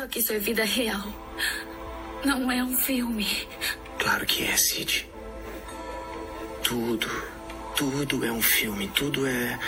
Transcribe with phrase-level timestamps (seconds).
[0.00, 1.04] Só que isso é vida real.
[2.24, 3.46] Não é um filme.
[3.98, 5.06] Claro que é, Sid.
[6.64, 7.06] Tudo,
[7.76, 8.88] tudo é um filme.
[8.88, 9.58] Tudo é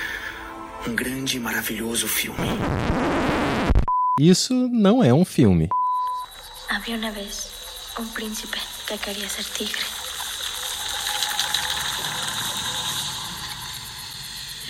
[0.87, 2.49] um grande e maravilhoso filme.
[4.19, 5.69] Isso não é um filme.
[6.71, 7.51] Havia uma vez
[7.99, 9.85] um príncipe que queria ser tigre.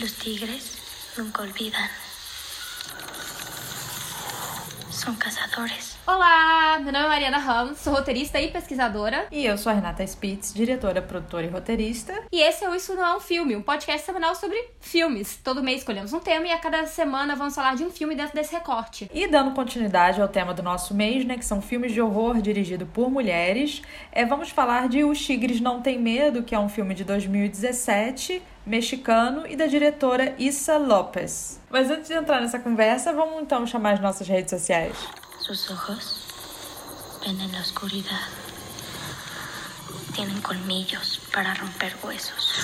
[0.01, 0.73] Los tigres
[1.17, 2.02] nunca olvidan.
[5.03, 5.97] Son cazadores.
[6.05, 9.29] Olá, meu nome é Mariana Ramos, sou roteirista e pesquisadora.
[9.31, 12.13] E eu sou a Renata Spitz, diretora, produtora e roteirista.
[12.33, 15.39] E esse é o Isso Não É Um Filme, um podcast semanal sobre filmes.
[15.45, 18.35] Todo mês escolhemos um tema e a cada semana vamos falar de um filme dentro
[18.35, 19.09] desse recorte.
[19.15, 22.85] E dando continuidade ao tema do nosso mês, né, que são filmes de horror dirigido
[22.85, 26.97] por mulheres, é, vamos falar de Os Tigres Não Tem Medo, que é um filme
[26.97, 31.61] de 2017, mexicano e da diretora Issa Lopes.
[31.71, 34.97] Mas antes de entrar nessa conversa, vamos então chamar as nossas redes sociais.
[35.43, 36.15] Sus ojos
[37.27, 38.29] ven en la oscuridad.
[40.15, 42.55] Tienen colmillos para romper huesos.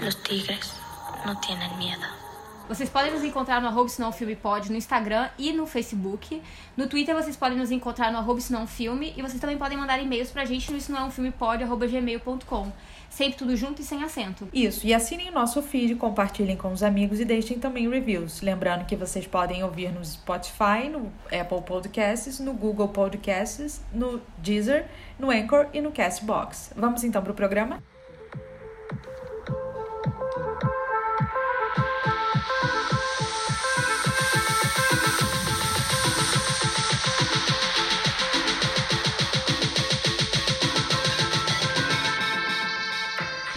[0.00, 0.74] Los tigres
[1.26, 2.06] no tienen miedo.
[2.68, 3.90] Vocês podem nos encontrar no arroba
[4.40, 6.40] Pod no Instagram e no Facebook.
[6.76, 10.30] No Twitter vocês podem nos encontrar no arroba Filme e vocês também podem mandar e-mails
[10.30, 10.92] pra gente no isso
[13.10, 14.48] Sempre tudo junto e sem acento.
[14.52, 18.40] Isso, e assinem o nosso feed, compartilhem com os amigos e deixem também reviews.
[18.40, 24.86] Lembrando que vocês podem ouvir no Spotify, no Apple Podcasts, no Google Podcasts, no Deezer,
[25.18, 26.72] no Anchor e no Castbox.
[26.76, 27.82] Vamos então pro programa?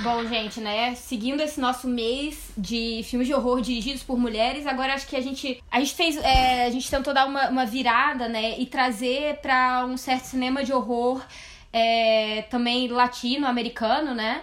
[0.04, 0.96] Bom, gente, né?
[0.96, 5.22] Seguindo esse nosso mês de filmes de horror dirigidos por mulheres, agora acho que a
[5.22, 5.62] gente.
[5.72, 6.18] A gente fez.
[6.18, 8.60] é, a gente tentou dar uma, uma virada, né?
[8.60, 11.24] E trazer pra um certo cinema de horror
[11.72, 14.42] é, também latino-americano, né?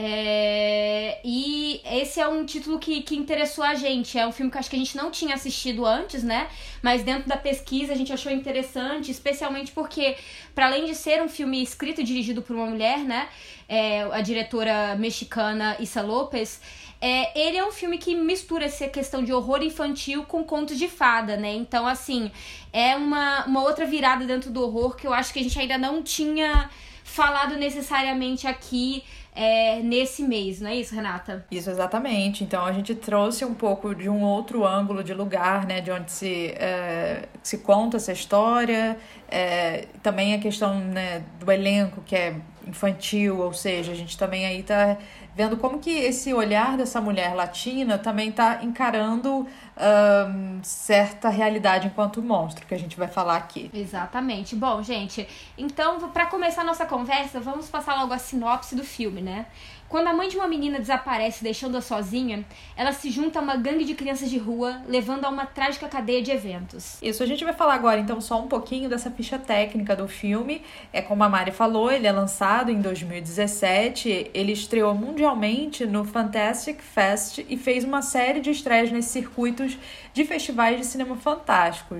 [0.00, 4.16] É, e esse é um título que, que interessou a gente.
[4.16, 6.46] É um filme que acho que a gente não tinha assistido antes, né?
[6.80, 10.16] Mas dentro da pesquisa a gente achou interessante, especialmente porque,
[10.54, 13.28] para além de ser um filme escrito e dirigido por uma mulher, né?
[13.68, 16.60] É, a diretora mexicana Issa Lopes.
[17.00, 20.86] É, ele é um filme que mistura essa questão de horror infantil com contos de
[20.86, 21.52] fada, né?
[21.54, 22.30] Então, assim,
[22.72, 25.76] é uma, uma outra virada dentro do horror que eu acho que a gente ainda
[25.76, 26.70] não tinha
[27.02, 29.02] falado necessariamente aqui
[29.40, 31.46] é, nesse mês, não é isso, Renata?
[31.48, 32.42] Isso, exatamente.
[32.42, 35.80] Então a gente trouxe um pouco de um outro ângulo de lugar, né?
[35.80, 38.98] De onde se, é, se conta essa história.
[39.30, 42.34] É, também a questão né, do elenco, que é
[42.66, 44.96] infantil, ou seja, a gente também aí tá
[45.36, 49.46] vendo como que esse olhar dessa mulher latina também tá encarando
[49.78, 53.70] ahn, certa realidade enquanto monstro, que a gente vai falar aqui.
[53.72, 54.56] Exatamente.
[54.56, 59.20] Bom, gente, então, pra começar a nossa conversa, vamos passar logo a sinopse do filme,
[59.20, 59.46] né?
[59.88, 62.44] Quando a mãe de uma menina desaparece deixando-a sozinha,
[62.76, 66.20] ela se junta a uma gangue de crianças de rua, levando a uma trágica cadeia
[66.20, 66.98] de eventos.
[67.00, 70.62] Isso, a gente vai falar agora então só um pouquinho dessa ficha técnica do filme.
[70.92, 76.82] É como a Mari falou, ele é lançado em 2017, ele estreou mundialmente no Fantastic
[76.82, 79.78] Fest e fez uma série de estreias nesses circuitos
[80.12, 81.96] de festivais de cinema fantástico.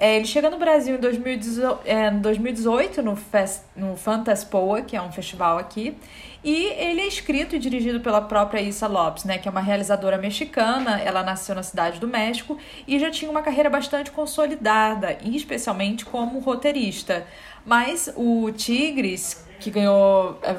[0.00, 5.02] É, ele chega no Brasil em 2018, é, 2018 no, Fest, no Fantaspoa, que é
[5.02, 5.94] um festival aqui,
[6.42, 10.16] e ele é escrito e dirigido pela própria Issa Lopes, né, que é uma realizadora
[10.16, 10.98] mexicana.
[10.98, 12.56] Ela nasceu na cidade do México
[12.88, 17.26] e já tinha uma carreira bastante consolidada, especialmente como roteirista.
[17.66, 20.56] Mas o Tigres, que ganhou é,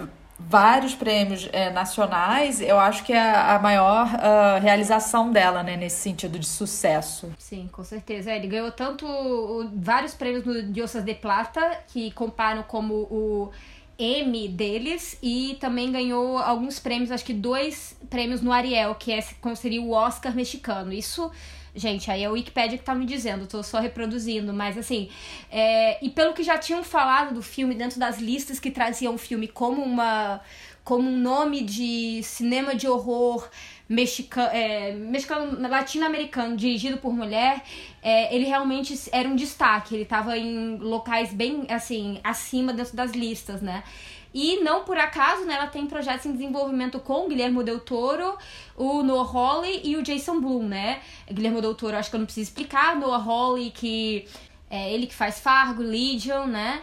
[0.50, 5.97] vários prêmios é, nacionais, eu acho que é a maior ah, realização dela, né, nesse
[6.02, 7.31] sentido de sucesso.
[7.38, 8.31] Sim, com certeza.
[8.31, 13.52] É, ele ganhou tanto o- vários prêmios no Diosas de Plata, que comparam como o
[14.00, 19.22] M deles, e também ganhou alguns prêmios, acho que dois prêmios no Ariel, que é,
[19.56, 20.91] seria o Oscar mexicano.
[20.91, 21.31] Isso,
[21.76, 25.09] gente, aí é o Wikipedia que tá me dizendo, tô só reproduzindo, mas assim,
[25.50, 29.18] é, e pelo que já tinham falado do filme, dentro das listas que traziam o
[29.18, 30.41] filme como uma
[30.84, 33.47] como um nome de cinema de horror
[33.88, 37.62] mexicano, é, mexicano latino-americano dirigido por mulher,
[38.02, 39.94] é, ele realmente era um destaque.
[39.94, 43.84] Ele tava em locais bem assim acima dentro das listas, né?
[44.33, 48.37] E não por acaso, né, ela tem projetos em desenvolvimento com o Guilherme Del Toro,
[48.78, 51.01] o Noah Hawley e o Jason Blum, né?
[51.29, 52.95] Guilherme Del Toro, acho que eu não preciso explicar.
[52.95, 54.25] Noah Hawley, que
[54.69, 56.81] é ele que faz Fargo, Legion, né?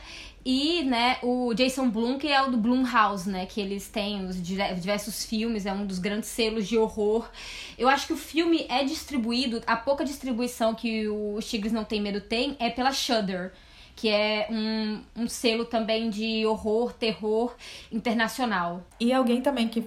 [0.51, 4.41] e, né, o Jason Blum, que é o do Blumhouse, né, que eles têm os
[4.41, 7.29] diversos filmes, é um dos grandes selos de horror.
[7.77, 12.01] Eu acho que o filme é distribuído, a pouca distribuição que o Tigres Não Tem
[12.01, 13.53] Medo tem é pela Shudder
[13.99, 17.57] que é um, um selo também de horror, terror
[17.91, 18.85] internacional.
[19.01, 19.85] E alguém também que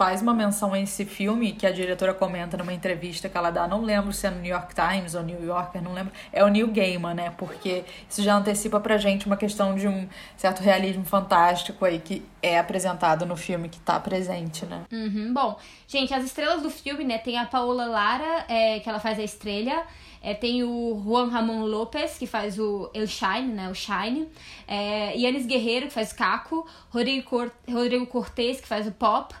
[0.00, 3.68] faz uma menção a esse filme que a diretora comenta numa entrevista que ela dá,
[3.68, 6.48] não lembro se é no New York Times ou New Yorker, não lembro, é o
[6.48, 7.34] Neil Gaiman, né?
[7.36, 10.08] Porque isso já antecipa pra gente uma questão de um
[10.38, 14.84] certo realismo fantástico aí que é apresentado no filme que tá presente, né?
[14.90, 15.34] Uhum.
[15.34, 17.18] Bom, gente, as estrelas do filme, né?
[17.18, 19.82] Tem a Paola Lara, é, que ela faz a estrela.
[20.22, 23.68] É, tem o Juan Ramon Lopes, que faz o El Shine, né?
[23.68, 24.28] O Shine.
[24.66, 26.66] É, Yannis Guerreiro, que faz Caco.
[26.88, 29.34] Rodrigo, Cor Rodrigo Cortez, que faz o Pop.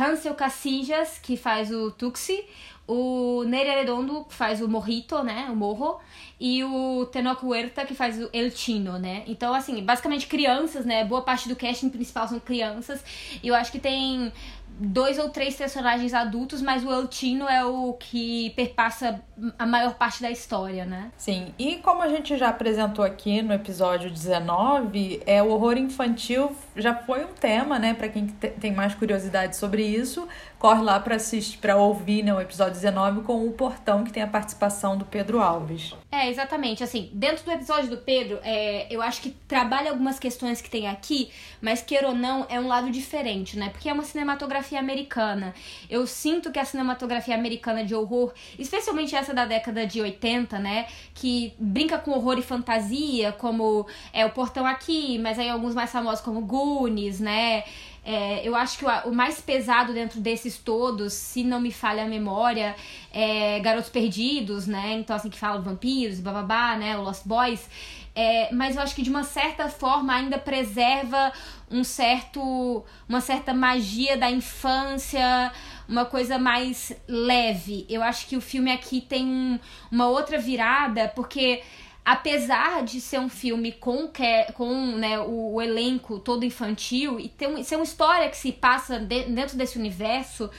[0.00, 2.44] Hansel Casillas, que faz o Tuxi,
[2.86, 6.00] o Nery Redondo, que faz o Morrito, né, o Morro,
[6.40, 9.24] e o Tenoch Huerta, que faz o El Chino, né.
[9.26, 13.04] Então, assim, basicamente crianças, né, boa parte do casting principal são crianças,
[13.42, 14.32] e eu acho que tem
[14.78, 19.20] dois ou três personagens adultos, mas o Eltino é o que perpassa
[19.58, 21.10] a maior parte da história, né?
[21.16, 26.54] Sim, e como a gente já apresentou aqui no episódio 19, é o horror infantil
[26.76, 30.28] já foi um tema, né, para quem tem mais curiosidade sobre isso,
[30.58, 34.22] corre lá para assistir, para ouvir né, o episódio 19 com o Portão, que tem
[34.22, 35.94] a participação do Pedro Alves.
[36.10, 36.82] É, exatamente.
[36.82, 40.88] Assim, dentro do episódio do Pedro, é, eu acho que trabalha algumas questões que tem
[40.88, 43.68] aqui, mas queira ou não, é um lado diferente, né?
[43.70, 45.54] Porque é uma cinematografia americana.
[45.88, 50.86] Eu sinto que a cinematografia americana de horror, especialmente essa da década de 80, né?
[51.14, 55.90] Que brinca com horror e fantasia, como é o Portão aqui, mas aí alguns mais
[55.90, 57.62] famosos como Goonies, né?
[58.04, 62.04] É, eu acho que o, o, mais pesado dentro desses todos, se não me falha
[62.04, 62.74] a memória,
[63.12, 64.94] é Garotos Perdidos, né?
[64.94, 66.96] Então, assim, que fala vampiros, bababá, né?
[66.96, 67.68] O Lost Boys.
[68.14, 71.32] É, mas eu acho que de uma certa forma ainda preserva
[71.70, 75.52] um certo, uma certa magia da infância,
[75.88, 77.86] uma coisa mais leve.
[77.88, 79.58] Eu acho que o filme aqui tem um,
[79.90, 81.62] uma outra virada, porque
[82.08, 84.10] apesar de ser um filme com,
[84.54, 88.50] com né, o, o elenco todo infantil e ter um, ser uma história que se
[88.50, 90.50] passa de, dentro desse universo,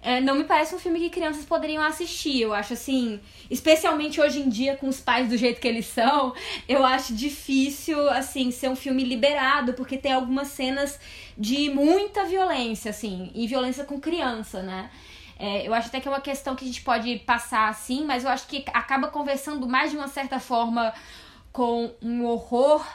[0.00, 2.40] é, não me parece um filme que crianças poderiam assistir.
[2.40, 6.32] Eu acho assim, especialmente hoje em dia com os pais do jeito que eles são,
[6.66, 10.98] eu acho difícil assim ser um filme liberado, porque tem algumas cenas
[11.36, 14.88] de muita violência assim, e violência com criança, né?
[15.40, 18.24] É, eu acho até que é uma questão que a gente pode passar assim, mas
[18.24, 20.92] eu acho que acaba conversando mais de uma certa forma
[21.50, 22.86] com um horror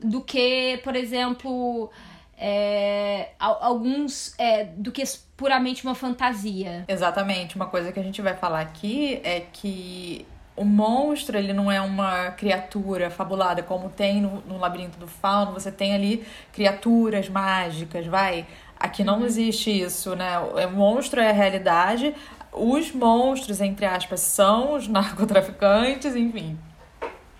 [0.00, 1.88] do que, por exemplo,
[2.36, 5.04] é, alguns é, do que
[5.36, 6.84] puramente uma fantasia.
[6.88, 7.54] Exatamente.
[7.54, 10.26] Uma coisa que a gente vai falar aqui é que
[10.56, 15.52] o monstro ele não é uma criatura fabulada como tem no, no labirinto do fauno.
[15.52, 18.46] Você tem ali criaturas mágicas, vai
[18.84, 20.38] Aqui não existe isso, né?
[20.38, 22.14] O monstro é a realidade.
[22.52, 26.58] Os monstros, entre aspas, são os narcotraficantes, enfim.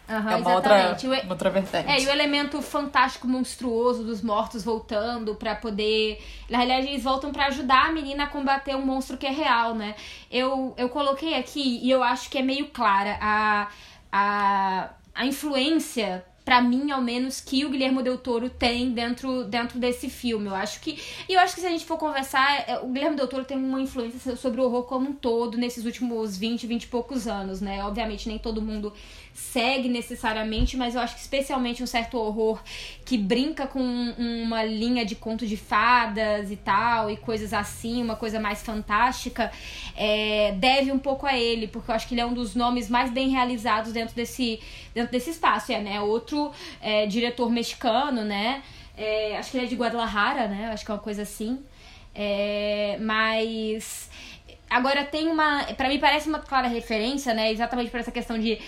[0.09, 1.91] Uhum, é uma outra, uma outra vertente.
[1.91, 6.19] É, e o elemento fantástico, monstruoso dos mortos voltando para poder.
[6.49, 9.75] Na realidade, eles voltam para ajudar a menina a combater um monstro que é real,
[9.75, 9.95] né?
[10.31, 13.69] Eu, eu coloquei aqui e eu acho que é meio clara a,
[14.11, 19.79] a, a influência para mim, ao menos, que o Guilherme Del Toro tem dentro, dentro
[19.79, 20.47] desse filme.
[20.47, 20.99] Eu acho que.
[21.29, 23.57] E eu acho que se a gente for conversar, é, o Guilherme Del Toro tem
[23.57, 27.63] uma influência sobre o horror como um todo nesses últimos 20, 20 e poucos anos,
[27.63, 27.83] né?
[27.83, 28.93] Obviamente, nem todo mundo
[29.35, 32.63] segue necessariamente, mas eu acho que especialmente um certo horror
[33.05, 33.81] que brinca com
[34.17, 39.51] uma linha de conto de fadas e tal, e coisas assim, uma coisa mais fantástica,
[39.97, 42.89] é, deve um pouco a ele, porque eu acho que ele é um dos nomes
[42.89, 44.61] mais bem realizados dentro desse,
[44.95, 45.73] dentro desse espaço.
[45.73, 46.01] É, né?
[46.01, 48.63] Outro é, diretor mexicano, né?
[48.97, 50.71] É, acho que ele é de Guadalajara, né?
[50.73, 51.59] Acho que é uma coisa assim.
[52.15, 54.09] É, mas
[54.71, 57.51] agora tem uma, para mim parece uma clara referência, né?
[57.51, 58.59] Exatamente por essa questão de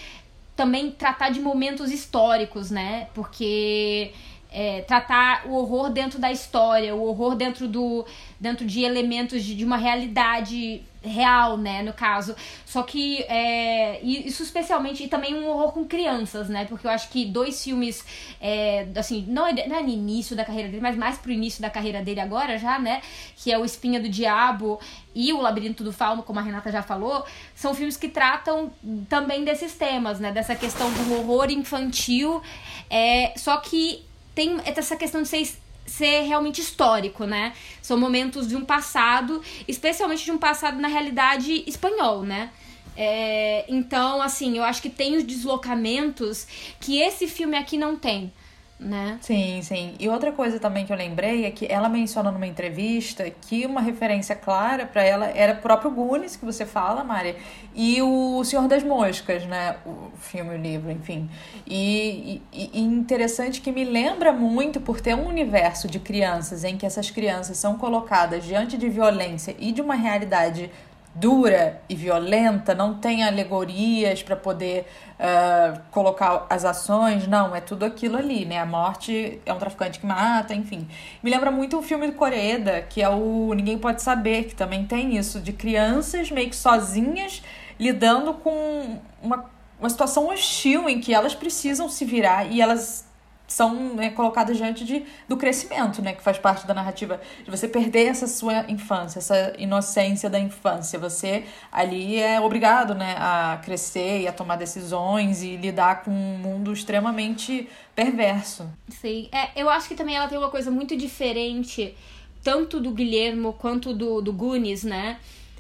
[0.56, 3.08] também tratar de momentos históricos, né?
[3.14, 4.12] Porque
[4.50, 8.06] é, tratar o horror dentro da história, o horror dentro do
[8.40, 12.34] dentro de elementos de, de uma realidade real, né, no caso.
[12.64, 17.08] Só que é, isso especialmente, e também um horror com crianças, né, porque eu acho
[17.08, 18.04] que dois filmes,
[18.40, 21.62] é, assim, não é, não é no início da carreira dele, mas mais pro início
[21.62, 23.02] da carreira dele agora já, né,
[23.36, 24.80] que é o Espinha do Diabo
[25.14, 28.70] e o Labirinto do Fauno, como a Renata já falou, são filmes que tratam
[29.08, 32.42] também desses temas, né, dessa questão do horror infantil,
[32.90, 35.38] é, só que tem essa questão de ser
[35.86, 37.52] ser realmente histórico, né?
[37.80, 42.50] São momentos de um passado, especialmente de um passado na realidade espanhol, né?
[42.96, 46.46] É, então, assim, eu acho que tem os deslocamentos
[46.80, 48.32] que esse filme aqui não tem.
[48.78, 49.18] Né?
[49.22, 49.94] Sim, sim.
[49.98, 53.80] E outra coisa também que eu lembrei é que ela menciona numa entrevista que uma
[53.80, 57.36] referência clara para ela era o próprio Goonies, que você fala, Mari,
[57.74, 59.76] e o Senhor das Moscas, né?
[59.86, 61.28] O filme, o livro, enfim.
[61.66, 66.76] E, e, e interessante que me lembra muito por ter um universo de crianças em
[66.76, 70.70] que essas crianças são colocadas diante de violência e de uma realidade
[71.18, 74.86] dura e violenta, não tem alegorias para poder
[75.18, 78.58] uh, colocar as ações, não, é tudo aquilo ali, né?
[78.58, 80.86] A morte é um traficante que mata, enfim.
[81.22, 84.84] Me lembra muito o filme do Coreda, que é o Ninguém Pode Saber, que também
[84.84, 87.42] tem isso, de crianças meio que sozinhas
[87.80, 89.46] lidando com uma,
[89.80, 93.05] uma situação hostil em que elas precisam se virar e elas
[93.46, 96.12] são né, colocadas diante de, do crescimento, né?
[96.12, 97.20] Que faz parte da narrativa.
[97.44, 100.98] De você perder essa sua infância, essa inocência da infância.
[100.98, 103.14] Você ali é obrigado, né?
[103.18, 108.68] A crescer e a tomar decisões e lidar com um mundo extremamente perverso.
[108.88, 109.28] Sim.
[109.32, 111.96] É, eu acho que também ela tem uma coisa muito diferente,
[112.42, 115.18] tanto do Guilhermo quanto do, do Goonies, né?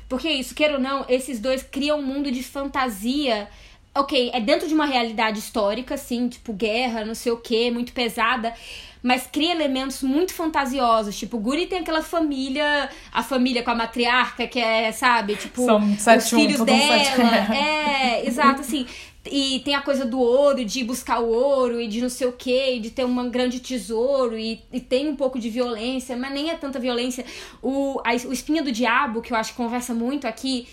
[0.08, 3.48] Porque isso, queira ou não, esses dois criam um mundo de fantasia
[4.00, 7.92] ok, é dentro de uma realidade histórica, assim, tipo guerra, não sei o que, muito
[7.92, 8.52] pesada,
[9.02, 11.16] mas cria elementos muito fantasiosos.
[11.16, 15.64] Tipo, o Guri tem aquela família, a família com a matriarca, que é, sabe, tipo,
[15.64, 17.04] São sete os filhos um, dela.
[17.04, 17.20] Sete...
[17.54, 18.86] É, exato, assim.
[19.30, 22.32] E tem a coisa do ouro, de buscar o ouro e de não sei o
[22.32, 26.50] que, de ter um grande tesouro, e, e, tem um pouco de violência, mas nem
[26.50, 27.24] é tanta violência.
[27.62, 30.66] O, a, o Espinha do Diabo, que eu acho que conversa muito aqui,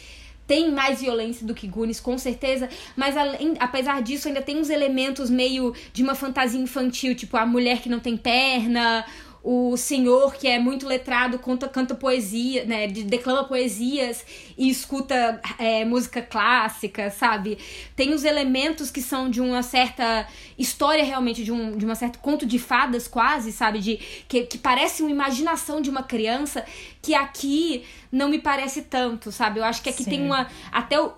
[0.45, 4.69] tem mais violência do que Goonies, com certeza, mas além, apesar disso ainda tem uns
[4.69, 9.05] elementos meio de uma fantasia infantil, tipo a mulher que não tem perna,
[9.43, 14.25] o senhor que é muito letrado conta, canta poesia, né, declama poesias
[14.57, 17.57] e escuta é, música clássica, sabe?
[17.93, 20.25] Tem os elementos que são de uma certa
[20.57, 23.79] história realmente, de um de uma certa conto de fadas quase, sabe?
[23.79, 23.97] De,
[24.29, 26.63] que, que parece uma imaginação de uma criança
[27.01, 29.59] que aqui não me parece tanto, sabe?
[29.59, 30.09] Eu acho que aqui Sim.
[30.09, 30.47] tem uma.
[30.71, 31.11] Até o,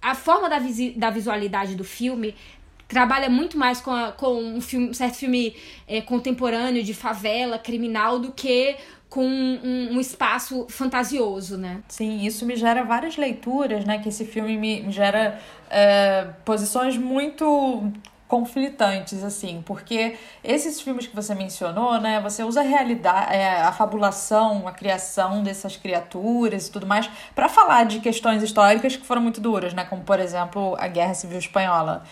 [0.00, 2.34] a forma da, visi, da visualidade do filme
[2.88, 7.58] trabalha muito mais com, a, com um, filme, um certo filme é, contemporâneo de favela,
[7.58, 8.76] criminal, do que
[9.08, 11.82] com um, um, espaço fantasioso, né?
[11.88, 13.98] Sim, isso me gera várias leituras, né?
[13.98, 15.40] Que esse filme me, gera
[15.70, 17.92] é, posições muito
[18.28, 23.70] conflitantes, assim, porque esses filmes que você mencionou, né, você usa a realidade, é, a
[23.70, 29.22] fabulação, a criação dessas criaturas e tudo mais para falar de questões históricas que foram
[29.22, 32.02] muito duras, né, como por exemplo a Guerra Civil Espanhola.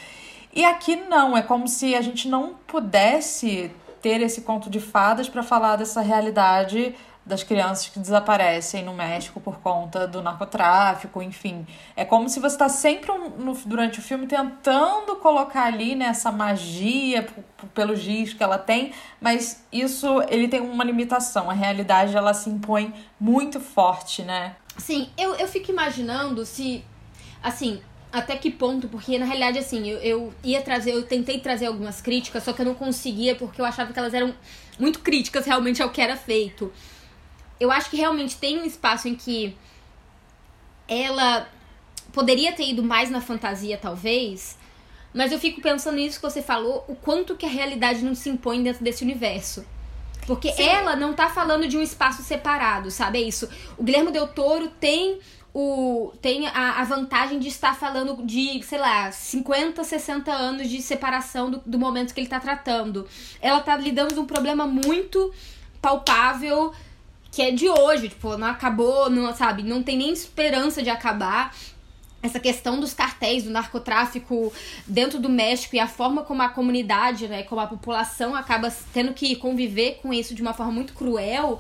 [0.55, 5.29] E aqui não, é como se a gente não pudesse ter esse conto de fadas
[5.29, 6.95] para falar dessa realidade
[7.27, 11.67] das crianças que desaparecem no México por conta do narcotráfico, enfim.
[11.97, 16.31] É como se você está sempre no, durante o filme tentando colocar ali né, essa
[16.31, 17.27] magia
[17.73, 21.51] pelos giz que ela tem, mas isso ele tem uma limitação.
[21.51, 24.57] A realidade ela se impõe muito forte, né?
[24.77, 26.85] Sim, eu, eu fico imaginando se,
[27.43, 27.81] assim,
[28.15, 32.01] até que ponto, porque na realidade, assim, eu, eu ia trazer, eu tentei trazer algumas
[32.01, 34.35] críticas, só que eu não conseguia porque eu achava que elas eram
[34.79, 36.73] muito críticas realmente ao que era feito
[37.59, 39.57] eu acho que realmente tem um espaço em que
[40.89, 41.49] ela
[42.13, 44.59] poderia ter ido mais na fantasia, talvez.
[45.13, 48.29] Mas eu fico pensando nisso que você falou, o quanto que a realidade não se
[48.29, 49.65] impõe dentro desse universo.
[50.27, 50.63] Porque Sim.
[50.65, 53.19] ela não tá falando de um espaço separado, sabe?
[53.19, 53.49] É isso.
[53.77, 55.19] O Guilherme Del Toro tem
[55.55, 60.83] o tem a, a vantagem de estar falando de, sei lá, 50, 60 anos de
[60.83, 63.07] separação do, do momento que ele tá tratando.
[63.41, 65.33] Ela tá lidando com um problema muito
[65.81, 66.75] palpável
[67.31, 71.53] que é de hoje, tipo, não acabou, não, sabe, não tem nem esperança de acabar.
[72.23, 74.53] Essa questão dos cartéis, do narcotráfico
[74.87, 79.13] dentro do México e a forma como a comunidade, né, como a população acaba tendo
[79.13, 81.59] que conviver com isso de uma forma muito cruel,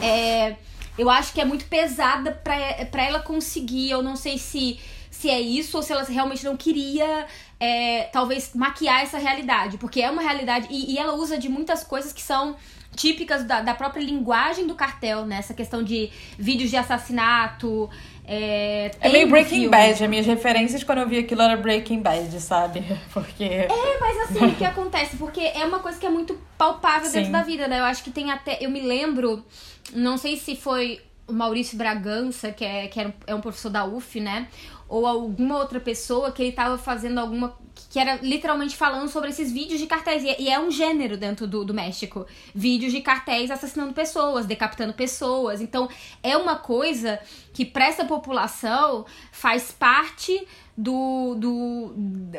[0.00, 0.56] é,
[0.98, 3.90] eu acho que é muito pesada para ela conseguir.
[3.90, 4.78] Eu não sei se,
[5.10, 7.26] se é isso ou se ela realmente não queria
[7.58, 11.82] é, talvez maquiar essa realidade, porque é uma realidade e, e, ela usa de muitas
[11.82, 12.56] coisas que são
[12.94, 15.38] típicas da, da própria linguagem do cartel, né?
[15.38, 17.90] Essa questão de vídeos de assassinato.
[18.26, 20.02] É, é meio Breaking Bad.
[20.02, 22.84] As minhas referências quando eu vi aquilo era Breaking Bad, sabe?
[23.12, 23.44] Porque.
[23.44, 25.16] É, mas assim, o que acontece?
[25.16, 27.18] Porque é uma coisa que é muito palpável Sim.
[27.18, 27.80] dentro da vida, né?
[27.80, 28.58] Eu acho que tem até.
[28.60, 29.44] Eu me lembro,
[29.92, 34.20] não sei se foi o Maurício Bragança, que é, que é um professor da UF,
[34.20, 34.48] né?
[34.88, 37.56] ou alguma outra pessoa que ele tava fazendo alguma.
[37.90, 40.22] que era literalmente falando sobre esses vídeos de cartéis.
[40.22, 42.26] E é um gênero dentro do, do México.
[42.54, 45.60] Vídeos de cartéis assassinando pessoas, decapitando pessoas.
[45.60, 45.88] Então
[46.22, 47.18] é uma coisa
[47.52, 51.94] que para essa população faz parte do, do,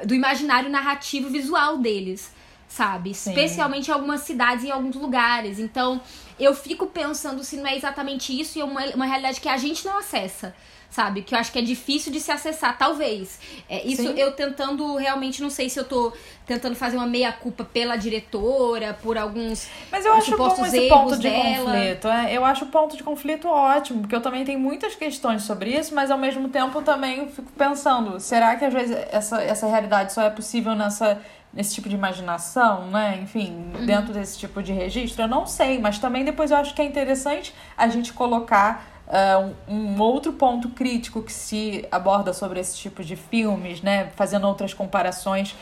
[0.05, 2.33] do imaginário narrativo visual deles
[2.67, 3.13] sabe?
[3.13, 3.29] Sim.
[3.29, 5.59] Especialmente em algumas cidades e em alguns lugares.
[5.59, 6.01] Então,
[6.39, 9.57] eu fico pensando se não é exatamente isso e é uma, uma realidade que a
[9.57, 10.53] gente não acessa
[10.95, 11.23] sabe?
[11.23, 13.37] Que eu acho que é difícil de se acessar, talvez.
[13.69, 14.13] É, isso Sim.
[14.17, 16.13] eu tentando, realmente, não sei se eu tô
[16.45, 21.29] tentando fazer uma meia-culpa pela diretora, por alguns Mas eu acho bom esse ponto de
[21.29, 21.71] dela.
[21.71, 22.07] conflito.
[22.07, 25.71] É, eu acho o ponto de conflito ótimo, porque eu também tenho muitas questões sobre
[25.71, 30.13] isso, mas ao mesmo tempo também fico pensando, será que às vezes essa, essa realidade
[30.13, 31.19] só é possível nessa
[31.55, 33.19] nesse tipo de imaginação, né?
[33.23, 33.85] Enfim, uhum.
[33.85, 36.85] dentro desse tipo de registro, eu não sei, mas também depois eu acho que é
[36.85, 42.75] interessante a gente colocar Uh, um, um, outro ponto crítico que se aborda sobre esse
[42.75, 44.09] tipo de filmes, né?
[44.15, 45.55] Fazendo outras comparações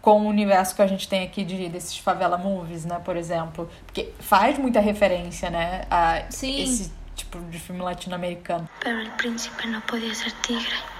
[0.00, 3.00] com o universo que a gente tem aqui de, desses favela movies, né?
[3.04, 3.68] Por exemplo.
[3.86, 5.82] Porque faz muita referência, né?
[5.90, 6.62] A Sim.
[6.62, 8.68] esse tipo de filme latino-americano.
[8.78, 10.95] Pero el príncipe no podía ser tigre.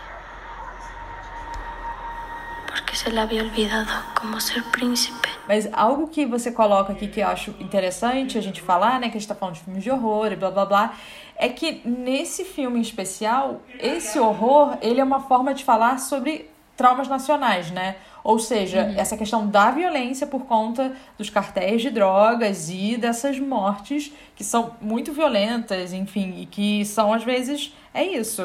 [2.87, 5.29] Porque se le había olvidado como ser príncipe.
[5.49, 9.09] Mas algo que você coloca aqui que eu acho interessante a gente falar, né?
[9.11, 10.95] Que a gente tá falando de filmes de horror e blá blá blá
[11.37, 16.49] é que nesse filme em especial, esse horror, ele é uma forma de falar sobre
[16.77, 17.97] traumas nacionais, né?
[18.23, 18.95] Ou seja, uhum.
[18.97, 24.77] essa questão da violência por conta dos cartéis de drogas e dessas mortes que são
[24.81, 28.43] muito violentas, enfim, e que são às vezes é isso,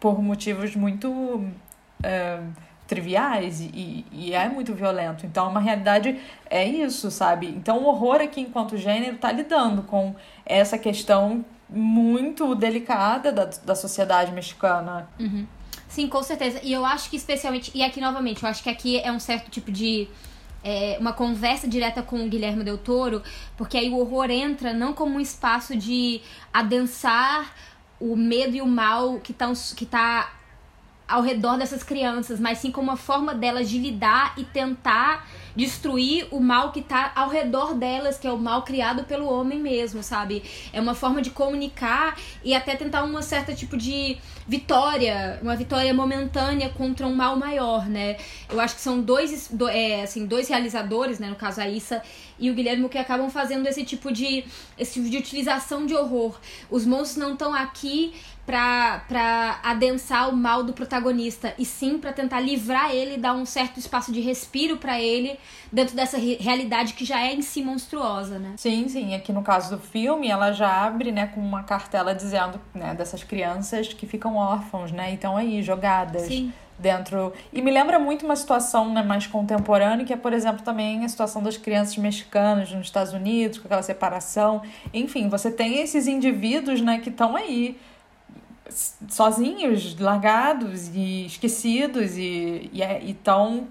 [0.00, 1.44] por motivos muito
[2.02, 2.40] é,
[2.86, 5.26] triviais e, e é muito violento.
[5.26, 7.48] Então, uma realidade é isso, sabe?
[7.48, 10.14] Então, o horror aqui, enquanto gênero, está lidando com
[10.44, 15.08] essa questão muito delicada da, da sociedade mexicana.
[15.18, 15.46] Uhum.
[15.88, 16.60] Sim, com certeza.
[16.62, 17.70] E eu acho que especialmente.
[17.74, 20.08] E aqui novamente, eu acho que aqui é um certo tipo de.
[20.64, 23.22] É, uma conversa direta com o Guilherme Del Toro,
[23.56, 26.20] porque aí o horror entra não como um espaço de
[26.52, 27.54] adensar
[28.00, 30.35] o medo e o mal que tá, que tá
[31.08, 36.26] ao redor dessas crianças, mas sim como uma forma delas de lidar e tentar destruir
[36.30, 40.02] o mal que tá ao redor delas, que é o mal criado pelo homem mesmo,
[40.02, 40.42] sabe?
[40.72, 45.92] É uma forma de comunicar e até tentar uma certa tipo de vitória, uma vitória
[45.94, 48.16] momentânea contra um mal maior, né?
[48.50, 51.28] Eu acho que são dois, é, assim, dois realizadores, né?
[51.28, 52.02] No caso a Issa
[52.38, 54.44] e o Guilherme que acabam fazendo esse tipo de
[54.78, 56.38] esse tipo de utilização de horror.
[56.70, 58.12] Os monstros não estão aqui
[58.46, 63.44] pra, pra adensar o mal do protagonista, e sim para tentar livrar ele, dar um
[63.44, 65.36] certo espaço de respiro para ele
[65.72, 68.54] dentro dessa re realidade que já é em si monstruosa, né?
[68.56, 69.14] Sim, sim.
[69.14, 73.24] Aqui no caso do filme, ela já abre, né, com uma cartela dizendo, né, dessas
[73.24, 76.22] crianças que ficam órfãos, né, então aí jogadas.
[76.22, 77.32] Sim dentro.
[77.52, 81.08] E me lembra muito uma situação né, mais contemporânea, que é, por exemplo, também a
[81.08, 84.62] situação das crianças mexicanas nos Estados Unidos, com aquela separação.
[84.92, 87.78] Enfim, você tem esses indivíduos né, que estão aí
[89.08, 92.70] sozinhos, largados e esquecidos e
[93.06, 93.68] estão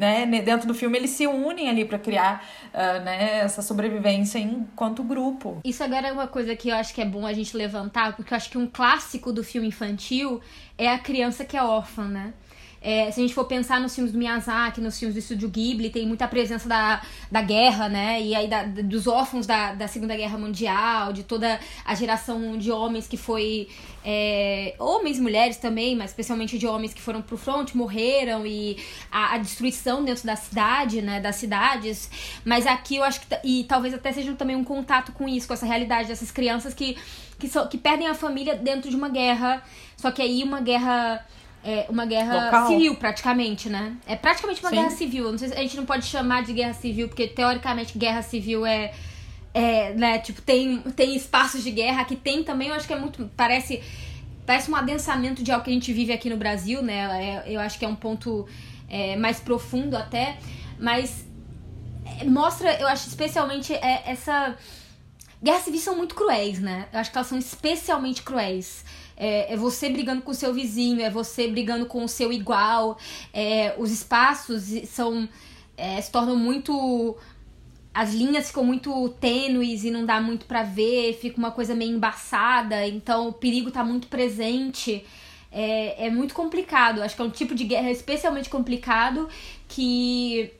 [0.00, 4.38] é, né, dentro do filme eles se unem ali para criar uh, né, essa sobrevivência
[4.38, 5.60] enquanto grupo.
[5.62, 8.32] Isso agora é uma coisa que eu acho que é bom a gente levantar, porque
[8.32, 10.40] eu acho que um clássico do filme infantil
[10.78, 12.32] é a criança que é órfã, né?
[12.82, 15.90] É, se a gente for pensar nos filmes do Miyazaki, nos filmes do Estúdio Ghibli,
[15.90, 18.22] tem muita presença da, da guerra, né?
[18.22, 22.70] E aí da, dos órfãos da, da Segunda Guerra Mundial, de toda a geração de
[22.70, 23.68] homens que foi.
[24.02, 28.78] É, homens e mulheres também, mas especialmente de homens que foram pro front, morreram e
[29.12, 31.20] a, a, destruição dentro da cidade, né?
[31.20, 32.10] Das cidades.
[32.46, 33.26] Mas aqui eu acho que.
[33.44, 36.96] E talvez até seja também um contato com isso, com essa realidade dessas crianças que,
[37.38, 39.62] que, so, que perdem a família dentro de uma guerra.
[39.98, 41.22] Só que aí uma guerra
[41.62, 42.68] é uma guerra Local.
[42.68, 43.96] civil, praticamente, né?
[44.06, 44.76] É praticamente uma Sim.
[44.76, 45.30] guerra civil.
[45.30, 48.64] Não sei se a gente não pode chamar de guerra civil, porque teoricamente guerra civil
[48.64, 48.92] é.
[49.52, 52.98] É, né, tipo, tem, tem espaços de guerra que tem também, eu acho que é
[52.98, 53.30] muito.
[53.36, 53.82] Parece.
[54.46, 57.44] Parece um adensamento de algo que a gente vive aqui no Brasil, né?
[57.46, 58.48] É, eu acho que é um ponto
[58.88, 60.38] é, mais profundo até.
[60.78, 61.24] Mas
[62.20, 64.56] é, mostra, eu acho, especialmente é, essa.
[65.42, 66.86] Guerras civis são muito cruéis, né?
[66.92, 68.84] Eu acho que elas são especialmente cruéis.
[69.22, 72.98] É, é, você brigando com o seu vizinho, é você brigando com o seu igual.
[73.34, 75.28] É, os espaços são
[75.76, 77.18] é, se tornam muito
[77.92, 81.94] as linhas ficam muito tênues e não dá muito para ver, fica uma coisa meio
[81.94, 85.04] embaçada, então o perigo tá muito presente.
[85.52, 87.02] É, é muito complicado.
[87.02, 89.28] Acho que é um tipo de guerra especialmente complicado
[89.68, 90.52] que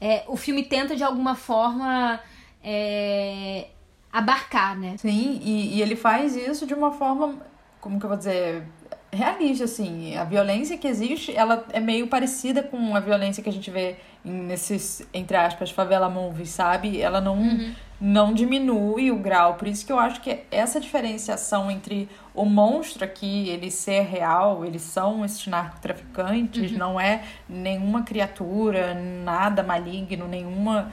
[0.00, 2.20] é, o filme tenta de alguma forma
[2.62, 3.66] é,
[4.12, 4.96] abarcar, né?
[4.96, 7.36] Sim, e, e ele faz isso de uma forma
[7.80, 8.64] como que eu vou dizer,
[9.12, 10.16] realista, assim.
[10.16, 13.96] A violência que existe, ela é meio parecida com a violência que a gente vê
[14.24, 17.00] nesses, entre aspas, favela movies, sabe?
[17.00, 17.74] Ela não, uhum.
[18.00, 19.54] não diminui o grau.
[19.54, 24.64] Por isso que eu acho que essa diferenciação entre o monstro aqui, ele ser real,
[24.64, 26.78] eles são esses narcotraficantes, uhum.
[26.78, 30.92] não é nenhuma criatura, nada maligno, nenhuma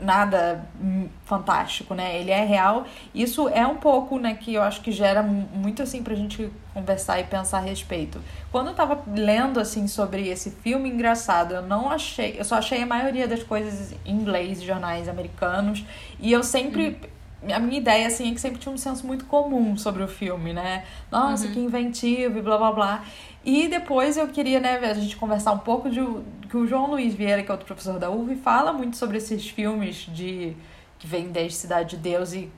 [0.00, 0.64] nada
[1.24, 2.18] fantástico, né?
[2.18, 2.84] Ele é real.
[3.14, 7.20] Isso é um pouco, né, que eu acho que gera muito assim pra gente conversar
[7.20, 8.20] e pensar a respeito.
[8.50, 12.82] Quando eu tava lendo assim sobre esse filme engraçado, eu não achei, eu só achei
[12.82, 15.84] a maioria das coisas em inglês, jornais americanos,
[16.18, 17.09] e eu sempre hum
[17.48, 20.52] a minha ideia, assim, é que sempre tinha um senso muito comum sobre o filme,
[20.52, 20.84] né?
[21.10, 21.52] Nossa, uhum.
[21.52, 23.04] que inventivo e blá blá blá.
[23.44, 26.00] E depois eu queria, né, a gente conversar um pouco de
[26.48, 29.48] que o João Luiz Vieira, que é outro professor da UV, fala muito sobre esses
[29.48, 30.54] filmes de
[30.98, 32.50] que vem desde Cidade de Deus e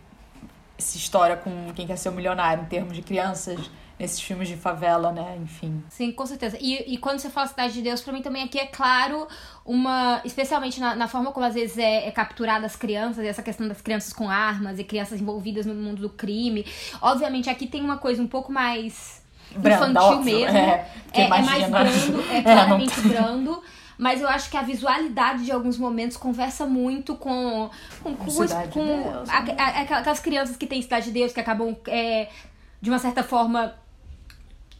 [0.77, 3.71] essa história com quem quer ser o milionário em termos de crianças
[4.03, 5.39] nesses filmes de favela, né?
[5.41, 5.81] Enfim.
[5.89, 6.59] Sim, com certeza.
[6.61, 9.29] E, e quando você fala Cidade de Deus, para mim também aqui é claro
[9.65, 10.21] uma.
[10.25, 13.81] Especialmente na, na forma como às vezes é, é capturada as crianças, essa questão das
[13.81, 16.67] crianças com armas e crianças envolvidas no mundo do crime.
[17.01, 19.23] Obviamente aqui tem uma coisa um pouco mais
[19.57, 20.59] infantil mesmo.
[20.59, 23.63] É, é, é mais brando, é claramente é, brando.
[23.97, 27.71] Mas eu acho que a visualidade de alguns momentos conversa muito com.
[28.03, 29.57] com, com, com Deus, a, né?
[29.57, 32.29] a, a, aquelas crianças que têm Cidade de Deus, que acabam, é,
[32.81, 33.77] de uma certa forma,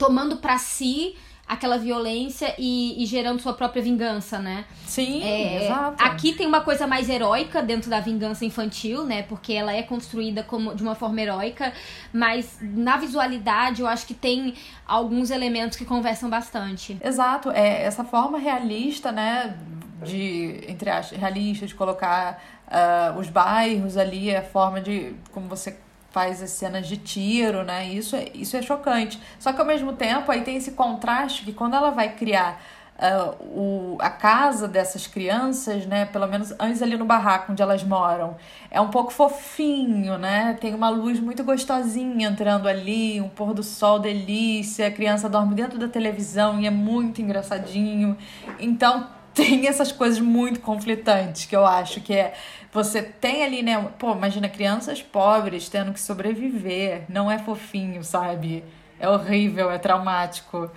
[0.03, 1.15] tomando para si
[1.47, 4.65] aquela violência e, e, gerando sua própria vingança, né?
[4.85, 6.03] Sim, é, exato.
[6.03, 9.23] Aqui tem uma coisa mais heróica dentro da vingança infantil, né?
[9.23, 11.73] Porque ela é construída como de uma forma heróica,
[12.13, 14.55] mas na visualidade eu acho que tem
[14.87, 16.99] alguns elementos que conversam bastante.
[17.05, 19.57] Exato, é essa forma realista, né?
[20.03, 25.77] De, entre as realista, de colocar uh, os bairros ali, a forma de como você
[26.13, 27.89] faz as cenas de tiro, né?
[27.89, 29.21] Isso é, isso é chocante.
[29.39, 32.63] Só que ao mesmo tempo aí tem esse contraste que quando ela vai criar
[32.99, 36.05] uh, o, a casa dessas crianças, né?
[36.05, 38.37] Pelo menos antes ali no barraco onde elas moram,
[38.71, 40.57] é um pouco fofinho, né?
[40.61, 45.55] Tem uma luz muito gostosinha entrando ali, um pôr do sol delícia, a criança dorme
[45.55, 48.17] dentro da televisão e é muito engraçadinho.
[48.59, 52.35] Então tem essas coisas muito conflitantes que eu acho que é
[52.73, 53.79] você tem ali, né?
[53.99, 57.05] Pô, imagina crianças pobres tendo que sobreviver.
[57.09, 58.65] Não é fofinho, sabe?
[58.99, 60.71] É horrível, é traumático.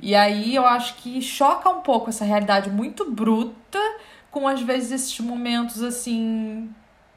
[0.00, 3.80] E aí eu acho que choca um pouco essa realidade muito bruta
[4.30, 6.70] com às vezes esses momentos assim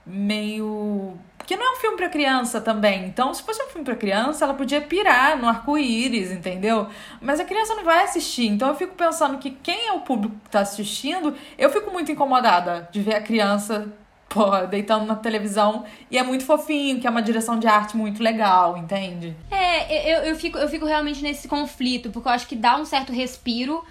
[0.06, 3.06] meio porque não é um filme para criança também.
[3.06, 6.88] Então, se fosse um filme para criança, ela podia pirar no arco-íris, entendeu?
[7.20, 8.48] Mas a criança não vai assistir.
[8.48, 12.10] Então, eu fico pensando que quem é o público que tá assistindo, eu fico muito
[12.10, 13.94] incomodada de ver a criança
[14.30, 18.24] pô, deitando na televisão e é muito fofinho, que é uma direção de arte muito
[18.24, 19.36] legal, entende?
[19.52, 22.86] É, eu, eu, fico, eu fico realmente nesse conflito, porque eu acho que dá um
[22.86, 23.84] certo respiro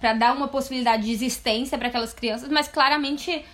[0.00, 3.44] para dar uma possibilidade de existência para aquelas crianças, mas claramente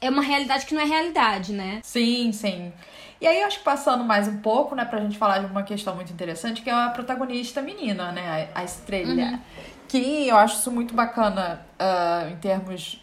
[0.00, 1.80] é uma realidade que não é realidade, né?
[1.82, 2.72] Sim, sim.
[3.20, 5.64] E aí, eu acho que passando mais um pouco, né, pra gente falar de uma
[5.64, 9.12] questão muito interessante, que é a protagonista menina, né, a, a estrela.
[9.12, 9.38] Uhum.
[9.88, 13.02] Que eu acho isso muito bacana uh, em termos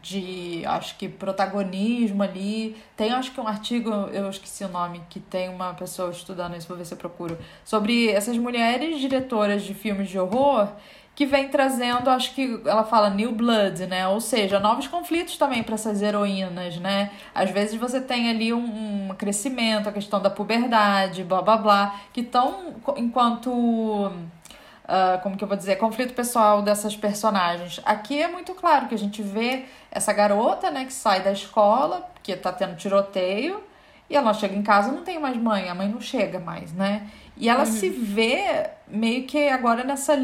[0.00, 2.76] de acho que protagonismo ali.
[2.96, 6.68] Tem acho que um artigo, eu esqueci o nome, que tem uma pessoa estudando isso,
[6.68, 10.68] vou ver se eu procuro, sobre essas mulheres diretoras de filmes de horror
[11.14, 14.08] que vem trazendo, acho que ela fala new blood, né?
[14.08, 17.10] Ou seja, novos conflitos também para essas heroínas, né?
[17.34, 22.00] Às vezes você tem ali um, um crescimento, a questão da puberdade, blá blá blá,
[22.12, 27.80] que estão enquanto uh, como que eu vou dizer, conflito pessoal dessas personagens.
[27.84, 32.08] Aqui é muito claro que a gente vê essa garota, né, que sai da escola,
[32.22, 33.62] que tá tendo tiroteio,
[34.08, 37.08] e ela chega em casa não tem mais mãe, a mãe não chega mais, né?
[37.36, 37.66] E ela uhum.
[37.66, 40.14] se vê meio que agora nessa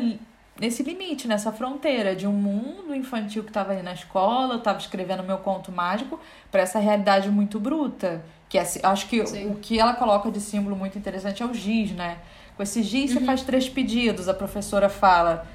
[0.60, 4.78] nesse limite, nessa fronteira de um mundo infantil que estava ali na escola, eu estava
[4.78, 6.18] escrevendo meu conto mágico,
[6.50, 8.24] para essa realidade muito bruta.
[8.48, 9.50] Que é, acho que Sim.
[9.50, 12.18] o que ela coloca de símbolo muito interessante é o giz, né?
[12.56, 13.20] Com esse giz uhum.
[13.20, 15.46] você faz três pedidos, a professora fala.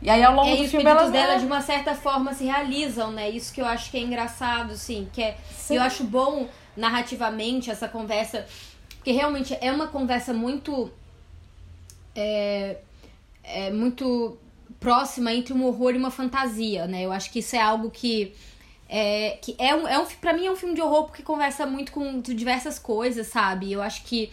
[0.00, 3.10] E aí ao longo é, do filme ela dela de uma certa forma se realizam,
[3.10, 3.30] né?
[3.30, 5.76] Isso que eu acho que é engraçado, sim, que é sim.
[5.76, 8.46] eu acho bom narrativamente essa conversa,
[8.96, 10.90] porque realmente é uma conversa muito
[12.14, 12.78] é,
[13.44, 14.38] é muito
[14.82, 17.04] próxima entre um horror e uma fantasia, né?
[17.04, 18.34] Eu acho que isso é algo que
[18.88, 21.64] é, que é um, é um para mim é um filme de horror porque conversa
[21.64, 23.72] muito com diversas coisas, sabe?
[23.72, 24.30] Eu acho que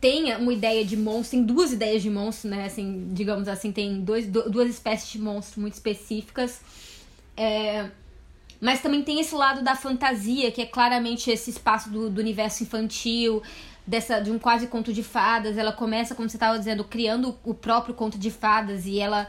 [0.00, 2.64] tem uma ideia de monstro, tem duas ideias de monstro, né?
[2.64, 6.60] Assim, digamos assim, tem dois, duas espécies de monstro muito específicas.
[7.36, 7.90] É,
[8.60, 12.62] mas também tem esse lado da fantasia, que é claramente esse espaço do, do universo
[12.62, 13.42] infantil,
[13.86, 15.58] dessa de um quase conto de fadas.
[15.58, 19.28] Ela começa, como você estava dizendo, criando o próprio conto de fadas e ela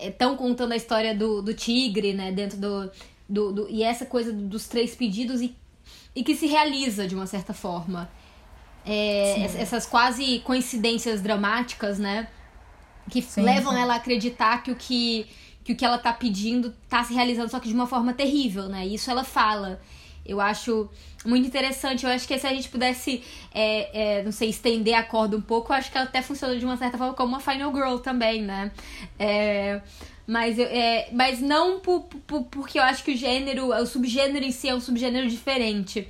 [0.00, 2.90] estão contando a história do, do tigre, né, dentro do,
[3.28, 5.54] do, do e essa coisa dos três pedidos e,
[6.14, 8.10] e que se realiza de uma certa forma.
[8.86, 12.28] É, essas quase coincidências dramáticas, né,
[13.10, 13.78] que sim, levam sim.
[13.78, 15.26] ela a acreditar que o que
[15.64, 18.68] que o que ela tá pedindo tá se realizando, só que de uma forma terrível,
[18.68, 18.86] né?
[18.86, 19.80] Isso ela fala.
[20.24, 20.88] Eu acho
[21.24, 22.04] muito interessante.
[22.04, 23.22] Eu acho que se a gente pudesse,
[23.54, 26.56] é, é, não sei, estender a corda um pouco, eu acho que ela até funciona
[26.56, 28.70] de uma certa forma como uma Final Girl também, né?
[29.18, 29.80] É,
[30.26, 34.50] mas, é, mas não por, por, porque eu acho que o gênero, o subgênero em
[34.50, 36.08] si é um subgênero diferente.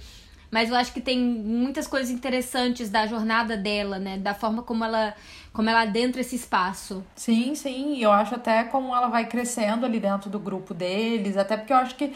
[0.54, 4.18] Mas eu acho que tem muitas coisas interessantes da jornada dela, né?
[4.18, 5.12] Da forma como ela,
[5.52, 7.04] como ela adentra esse espaço.
[7.16, 7.98] Sim, sim.
[7.98, 11.36] Eu acho até como ela vai crescendo ali dentro do grupo deles.
[11.36, 12.12] Até porque eu acho que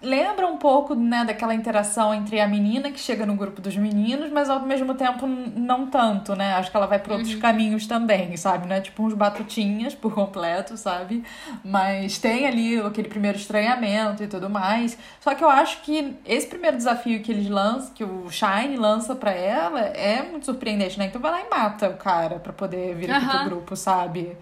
[0.00, 4.30] lembra um pouco, né, daquela interação entre a menina que chega no grupo dos meninos,
[4.30, 6.54] mas ao mesmo tempo não tanto, né?
[6.54, 7.40] Acho que ela vai por outros uhum.
[7.40, 8.68] caminhos também, sabe?
[8.68, 11.24] Não é tipo uns batutinhas por completo, sabe?
[11.64, 14.96] Mas tem ali aquele primeiro estranhamento e tudo mais.
[15.20, 19.16] Só que eu acho que esse primeiro desafio que eles lançam, que o Shine lança
[19.16, 21.06] para ela, é muito surpreendente, né?
[21.06, 23.30] Então vai lá e mata o cara para poder vir aqui uhum.
[23.32, 24.36] pro grupo, sabe?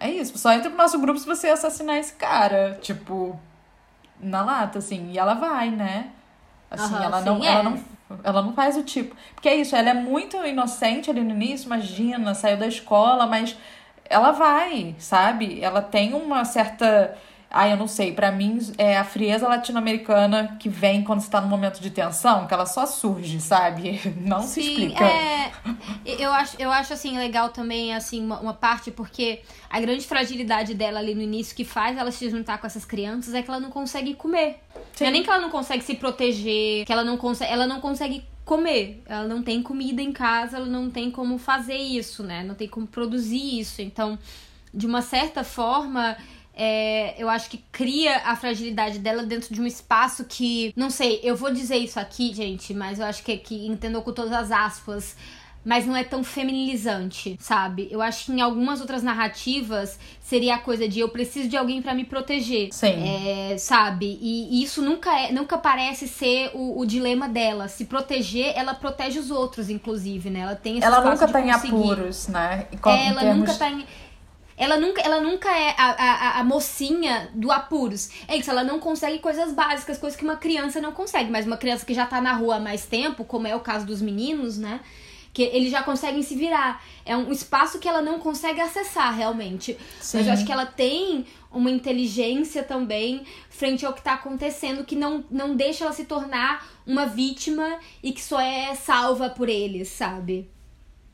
[0.00, 2.78] É isso, só entra pro nosso grupo se você assassinar esse cara.
[2.80, 3.38] Tipo,
[4.20, 5.10] na lata, assim.
[5.12, 6.10] E ela vai, né?
[6.70, 7.46] Assim, uhum, ela, sim, não, é.
[7.46, 7.78] ela não
[8.24, 9.14] ela não faz o tipo.
[9.34, 13.56] Porque é isso, ela é muito inocente ali no início, imagina, saiu da escola, mas
[14.04, 15.60] ela vai, sabe?
[15.60, 17.16] Ela tem uma certa
[17.50, 18.12] Ai, eu não sei.
[18.12, 22.46] Para mim, é a frieza latino-americana que vem quando você tá num momento de tensão,
[22.46, 24.00] que ela só surge, sabe?
[24.20, 25.04] Não Sim, se explica.
[25.04, 25.52] É...
[26.04, 30.74] Eu, acho, eu acho, assim, legal também, assim, uma, uma, parte, porque a grande fragilidade
[30.74, 33.60] dela ali no início, que faz ela se juntar com essas crianças, é que ela
[33.60, 34.60] não consegue comer.
[34.94, 35.04] Sim.
[35.04, 37.50] Não é nem que ela não consegue se proteger, que ela não consegue.
[37.50, 39.02] Ela não consegue comer.
[39.06, 42.42] Ela não tem comida em casa, ela não tem como fazer isso, né?
[42.42, 43.80] Não tem como produzir isso.
[43.80, 44.18] Então,
[44.72, 46.16] de uma certa forma
[46.58, 51.20] é, eu acho que cria a fragilidade dela dentro de um espaço que, não sei,
[51.22, 54.50] eu vou dizer isso aqui, gente, mas eu acho que, que entendeu com todas as
[54.50, 55.16] aspas
[55.64, 57.88] mas não é tão feminilizante, sabe?
[57.90, 61.82] Eu acho que em algumas outras narrativas seria a coisa de eu preciso de alguém
[61.82, 62.68] para me proteger.
[62.72, 62.86] Sim.
[62.86, 64.18] É, sabe?
[64.20, 67.68] E, e, isso nunca é, nunca parece ser o, o, dilema dela.
[67.68, 70.40] Se proteger, ela protege os outros, inclusive, né?
[70.40, 72.66] Ela tem esse Ela nunca tá em apuros, né?
[72.86, 73.84] É, ela nunca tá em
[74.58, 78.10] ela nunca, ela nunca é a, a, a mocinha do apuros.
[78.26, 81.30] É isso, ela não consegue coisas básicas, coisas que uma criança não consegue.
[81.30, 83.86] Mas uma criança que já tá na rua há mais tempo, como é o caso
[83.86, 84.80] dos meninos, né?
[85.32, 86.82] Que eles já conseguem se virar.
[87.06, 89.78] É um espaço que ela não consegue acessar realmente.
[90.00, 90.18] Sim.
[90.18, 94.96] Mas eu acho que ela tem uma inteligência também frente ao que tá acontecendo que
[94.96, 99.88] não, não deixa ela se tornar uma vítima e que só é salva por eles,
[99.88, 100.50] sabe?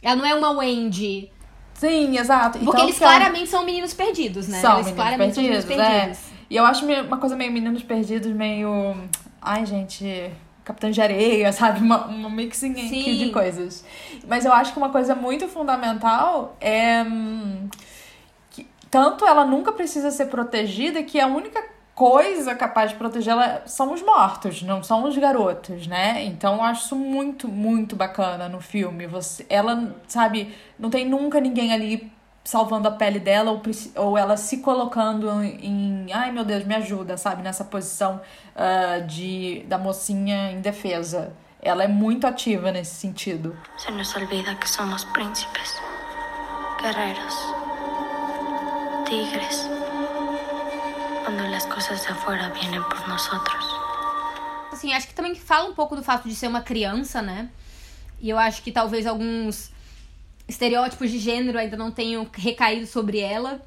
[0.02, 1.30] Ela não é uma Wendy
[1.74, 2.58] Sim, exato.
[2.58, 4.60] Porque então, eles claramente são meninos perdidos, né?
[4.60, 6.30] São eles meninos claramente perdidos, são meninos perdidos.
[6.30, 6.34] É.
[6.50, 8.96] E eu acho uma coisa meio meninos perdidos, meio.
[9.40, 10.30] Ai, gente.
[10.64, 11.80] Capitão de Areia, sabe?
[11.80, 13.84] Uma, uma mixing aqui de coisas.
[14.26, 17.02] Mas eu acho que uma coisa muito fundamental é.
[17.02, 17.68] Hum,
[18.50, 23.92] que tanto ela nunca precisa ser protegida que a única coisa capaz de protegê-la são
[23.92, 26.24] os mortos, não são os garotos, né?
[26.24, 29.06] Então eu acho isso muito, muito bacana no filme.
[29.06, 33.62] Você, ela, sabe, não tem nunca ninguém ali salvando a pele dela ou,
[33.96, 38.20] ou ela se colocando em, ai meu Deus, me ajuda, sabe, nessa posição
[38.54, 41.32] uh, de da mocinha indefesa.
[41.62, 43.56] Ela é muito ativa nesse sentido.
[43.78, 45.80] Se nos olvida que somos príncipes,
[46.82, 47.34] guerreiros,
[49.06, 49.73] tigres
[51.24, 53.28] quando as coisas de fora vêm por nós.
[54.70, 57.48] Assim, acho que também fala um pouco do fato de ser uma criança, né?
[58.20, 59.72] E eu acho que talvez alguns
[60.46, 63.62] estereótipos de gênero ainda não tenham recaído sobre ela.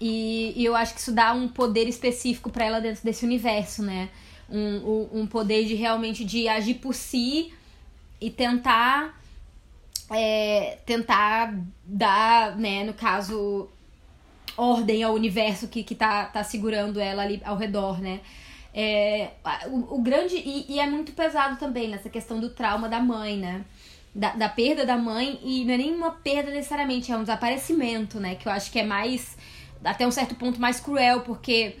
[0.00, 3.82] E, e eu acho que isso dá um poder específico para ela dentro desse universo,
[3.82, 4.08] né?
[4.48, 7.52] Um, um, um, poder de realmente de agir por si
[8.18, 9.14] e tentar
[10.10, 13.68] é, tentar dar, né, no caso,
[14.58, 18.20] ordem ao universo que, que tá, tá segurando ela ali ao redor, né?
[18.74, 19.30] É,
[19.68, 20.36] o, o grande.
[20.36, 23.64] E, e, é muito pesado também nessa questão do trauma da mãe, né?
[24.14, 28.18] Da, da perda da mãe, e não é nem uma perda necessariamente, é um desaparecimento,
[28.18, 28.34] né?
[28.34, 29.36] Que eu acho que é mais.
[29.84, 31.76] até um certo ponto mais cruel, porque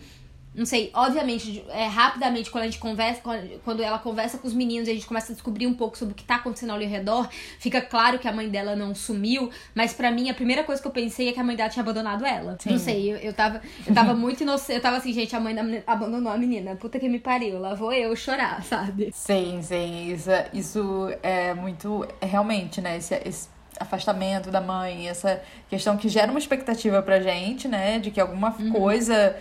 [0.58, 3.22] não sei, obviamente, é, rapidamente, quando a gente conversa,
[3.64, 6.12] quando ela conversa com os meninos e a gente começa a descobrir um pouco sobre
[6.14, 7.28] o que tá acontecendo ao redor,
[7.60, 10.88] fica claro que a mãe dela não sumiu, mas para mim a primeira coisa que
[10.88, 12.56] eu pensei é que a mãe dela tinha abandonado ela.
[12.58, 12.70] Sim.
[12.70, 15.54] Não sei, eu, eu tava, eu tava muito inocente, eu tava assim, gente, a mãe
[15.54, 19.10] da menina abandonou a menina, puta que me pariu, lá vou eu chorar, sabe?
[19.14, 25.40] Sim, sim, isso, é, isso é muito, realmente, né, esse, esse afastamento da mãe, essa
[25.68, 28.72] questão que gera uma expectativa pra gente, né, de que alguma uhum.
[28.72, 29.36] coisa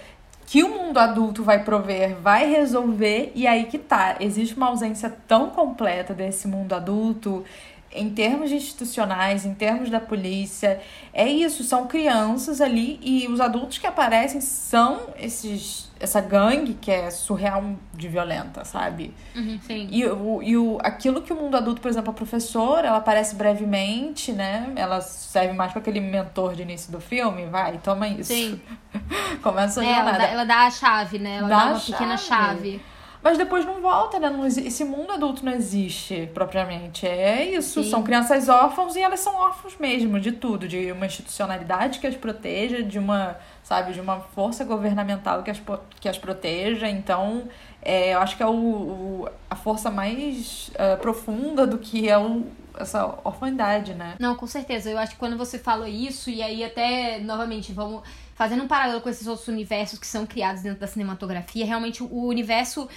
[0.47, 4.15] que o mundo adulto vai prover, vai resolver, e aí que tá.
[4.21, 7.43] Existe uma ausência tão completa desse mundo adulto
[7.91, 10.79] em termos institucionais, em termos da polícia.
[11.13, 16.91] É isso, são crianças ali e os adultos que aparecem são esses essa gangue que
[16.91, 19.13] é surreal de violenta, sabe?
[19.35, 19.87] Uhum, sim.
[19.91, 23.35] E, o, e o, aquilo que o mundo adulto, por exemplo, a professora, ela aparece
[23.35, 24.71] brevemente, né?
[24.75, 28.31] Ela serve mais para aquele mentor de início do filme, vai, toma isso.
[28.31, 28.61] Sim.
[29.41, 31.37] Começa a é, ela dá, ela dá, a chave, né?
[31.37, 31.91] Ela dá, dá uma chave.
[31.91, 32.81] pequena chave.
[33.27, 34.29] Mas depois não volta, né?
[34.29, 37.05] Não, esse mundo adulto não existe propriamente.
[37.05, 37.83] É isso.
[37.83, 37.89] Sim.
[37.89, 42.15] São crianças órfãos e elas são órfãos mesmo de tudo, de uma institucionalidade que as
[42.15, 45.61] proteja, de uma, sabe, de uma força governamental que as,
[45.99, 46.87] que as proteja.
[46.87, 47.49] Então,
[47.81, 52.17] é, eu acho que é o, o a força mais uh, profunda do que é
[52.17, 52.45] o,
[52.79, 54.15] essa orfandade, né?
[54.21, 54.89] Não, com certeza.
[54.89, 58.03] Eu acho que quando você fala isso, e aí até, novamente, vamos
[58.35, 62.25] fazendo um paralelo com esses outros universos que são criados dentro da cinematografia, realmente o
[62.25, 62.87] universo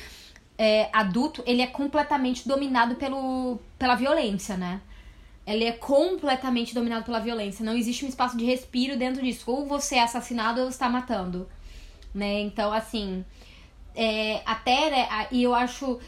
[0.62, 4.82] é, adulto, ele é completamente dominado pelo, pela violência, né?
[5.46, 7.64] Ele é completamente dominado pela violência.
[7.64, 9.50] Não existe um espaço de respiro dentro disso.
[9.50, 11.48] Ou você é assassinado ou está matando.
[12.14, 12.42] Né?
[12.42, 13.24] Então, assim.
[13.94, 15.98] É, até, né, e eu acho.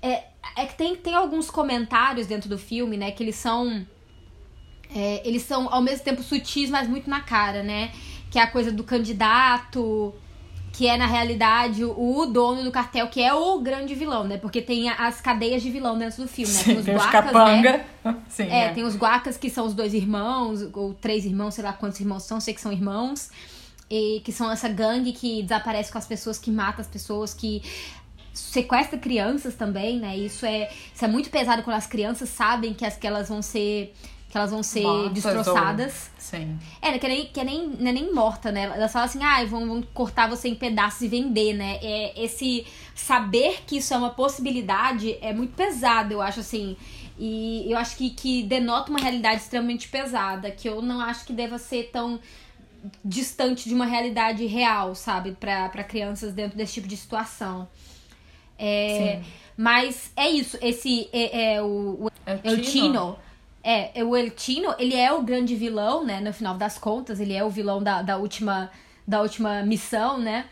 [0.00, 0.22] É,
[0.56, 3.10] é que tem, tem alguns comentários dentro do filme, né?
[3.10, 3.84] Que eles são.
[4.94, 7.90] É, eles são ao mesmo tempo sutis, mas muito na cara, né?
[8.30, 10.14] Que é a coisa do candidato
[10.76, 14.36] que é na realidade o dono do cartel, que é o grande vilão, né?
[14.36, 16.62] Porque tem as cadeias de vilão dentro do filme, né?
[16.62, 17.72] Tem os tem guacas, capanga.
[18.04, 18.16] né?
[18.28, 21.64] Sim, é, é, tem os guacas que são os dois irmãos, ou três irmãos, sei
[21.64, 23.30] lá quantos irmãos são, sei que são irmãos.
[23.88, 27.62] E que são essa gangue que desaparece com as pessoas, que mata as pessoas, que
[28.34, 30.14] sequestra crianças também, né?
[30.14, 33.40] Isso é, isso é muito pesado quando as crianças sabem que, as, que elas vão
[33.40, 33.94] ser
[34.36, 36.10] que elas vão ser Mortas destroçadas.
[36.14, 36.20] Ou...
[36.20, 36.58] Sim.
[36.82, 38.64] É, que, nem, que é nem, não é nem morta, né?
[38.64, 41.78] Elas falam assim, ah, vão, vão cortar você em pedaços e vender, né?
[41.82, 46.76] É, esse saber que isso é uma possibilidade é muito pesado, eu acho, assim.
[47.18, 51.32] E eu acho que, que denota uma realidade extremamente pesada, que eu não acho que
[51.32, 52.20] deva ser tão
[53.02, 55.32] distante de uma realidade real, sabe?
[55.32, 57.66] para crianças dentro desse tipo de situação.
[58.58, 59.22] É,
[59.56, 63.25] mas é isso, esse é, é o, o é o Tino é,
[63.66, 66.20] é, o El Tino, ele é o grande vilão, né?
[66.20, 68.70] No final das contas, ele é o vilão da, da, última,
[69.06, 70.44] da última missão, né?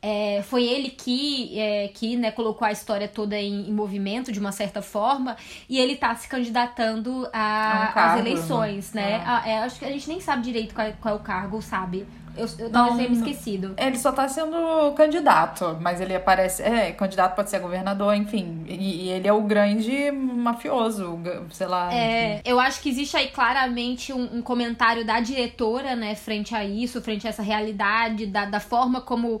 [0.00, 4.38] É, foi ele que, é, que né, colocou a história toda em, em, movimento, de
[4.38, 5.36] uma certa forma,
[5.68, 9.18] e ele tá se candidatando às eleições, né?
[9.18, 9.24] né?
[9.26, 11.60] Ah, é, acho que a gente nem sabe direito qual, é, qual é o cargo,
[11.60, 12.06] sabe?
[12.36, 13.74] Eu, eu talvez tenha me esquecido.
[13.76, 16.62] Ele só tá sendo candidato, mas ele aparece.
[16.62, 18.64] É, candidato pode ser governador, enfim.
[18.66, 21.18] E, e ele é o grande mafioso,
[21.50, 21.94] sei lá.
[21.94, 26.64] É, eu acho que existe aí claramente um, um, comentário da diretora, né, frente a
[26.64, 29.40] isso, frente a essa realidade, da, da forma como,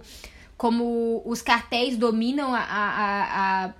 [0.56, 3.70] como os cartéis dominam a, a, a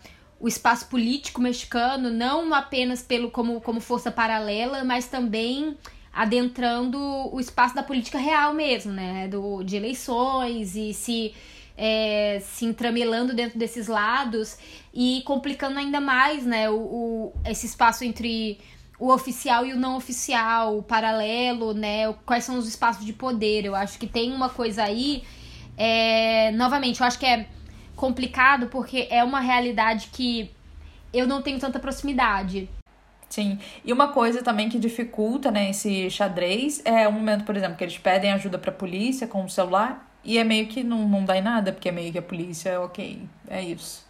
[0.44, 5.74] o espaço político mexicano, não apenas pelo como, como força paralela, mas também
[6.14, 6.98] adentrando
[7.32, 9.26] o espaço da política real mesmo, né?
[9.28, 11.34] Do, de eleições e se,
[11.76, 14.56] é, se entramelando dentro desses lados
[14.92, 16.70] e complicando ainda mais, né?
[16.70, 18.58] O, o, esse espaço entre
[18.98, 22.12] o oficial e o não oficial, o paralelo, né?
[22.24, 23.64] Quais são os espaços de poder.
[23.64, 25.24] Eu acho que tem uma coisa aí.
[25.76, 27.48] É, novamente, eu acho que é
[27.96, 30.50] complicado porque é uma realidade que
[31.12, 32.68] eu não tenho tanta proximidade.
[33.34, 33.58] Sim.
[33.84, 37.82] E uma coisa também que dificulta, né, esse xadrez é o momento, por exemplo, que
[37.82, 41.36] eles pedem ajuda pra polícia com o celular e é meio que não, não dá
[41.36, 44.06] em nada, porque é meio que a polícia, ok, é isso.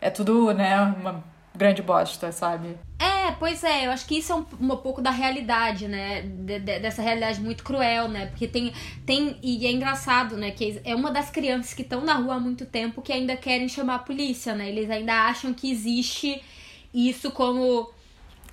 [0.00, 1.22] É tudo, né, uma
[1.54, 2.76] grande bosta, sabe?
[2.98, 6.22] É, pois é, eu acho que isso é um, um pouco da realidade, né?
[6.22, 8.26] De, de, dessa realidade muito cruel, né?
[8.26, 8.72] Porque tem,
[9.06, 9.38] tem.
[9.40, 10.50] E é engraçado, né?
[10.50, 13.68] Que é uma das crianças que estão na rua há muito tempo que ainda querem
[13.68, 14.68] chamar a polícia, né?
[14.68, 16.42] Eles ainda acham que existe
[16.92, 17.93] isso como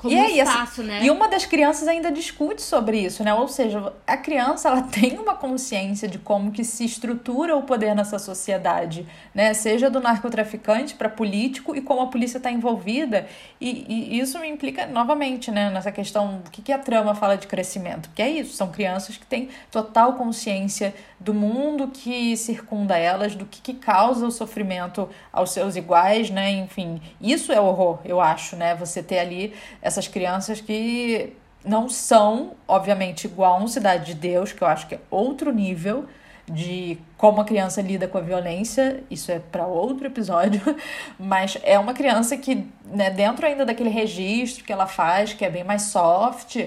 [0.02, 1.04] como e um aí, assim, espaço, né?
[1.04, 3.32] E uma das crianças ainda discute sobre isso, né?
[3.36, 7.94] Ou seja, a criança ela tem uma consciência de como que se estrutura o poder
[7.94, 9.54] nessa sociedade, né?
[9.54, 13.28] Seja do narcotraficante para político e como a polícia está envolvida.
[13.60, 15.70] E, e, isso me implica novamente, né?
[15.70, 18.10] Nessa questão do que, que a trama fala de crescimento.
[18.10, 23.46] Porque é isso, são crianças que têm total consciência do mundo que circunda elas, do
[23.46, 26.50] que, que causa o sofrimento aos seus iguais, né?
[26.50, 28.74] Enfim, isso é horror, eu acho, né?
[28.74, 29.54] Você ter ali
[29.92, 34.88] essas crianças que não são, obviamente, igual a um Cidade de Deus, que eu acho
[34.88, 36.06] que é outro nível
[36.50, 40.62] de como a criança lida com a violência, isso é para outro episódio,
[41.20, 45.50] mas é uma criança que, né, dentro ainda daquele registro que ela faz, que é
[45.50, 46.58] bem mais soft,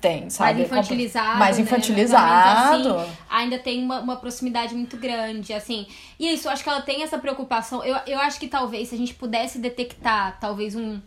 [0.00, 0.60] tem, sabe?
[0.60, 1.38] Mais infantilizado.
[1.38, 1.62] Mais né?
[1.62, 2.98] infantilizado.
[2.98, 5.86] Assim, ainda tem uma, uma proximidade muito grande, assim.
[6.18, 7.84] E isso, eu acho que ela tem essa preocupação.
[7.84, 11.00] Eu, eu acho que talvez, se a gente pudesse detectar, talvez, um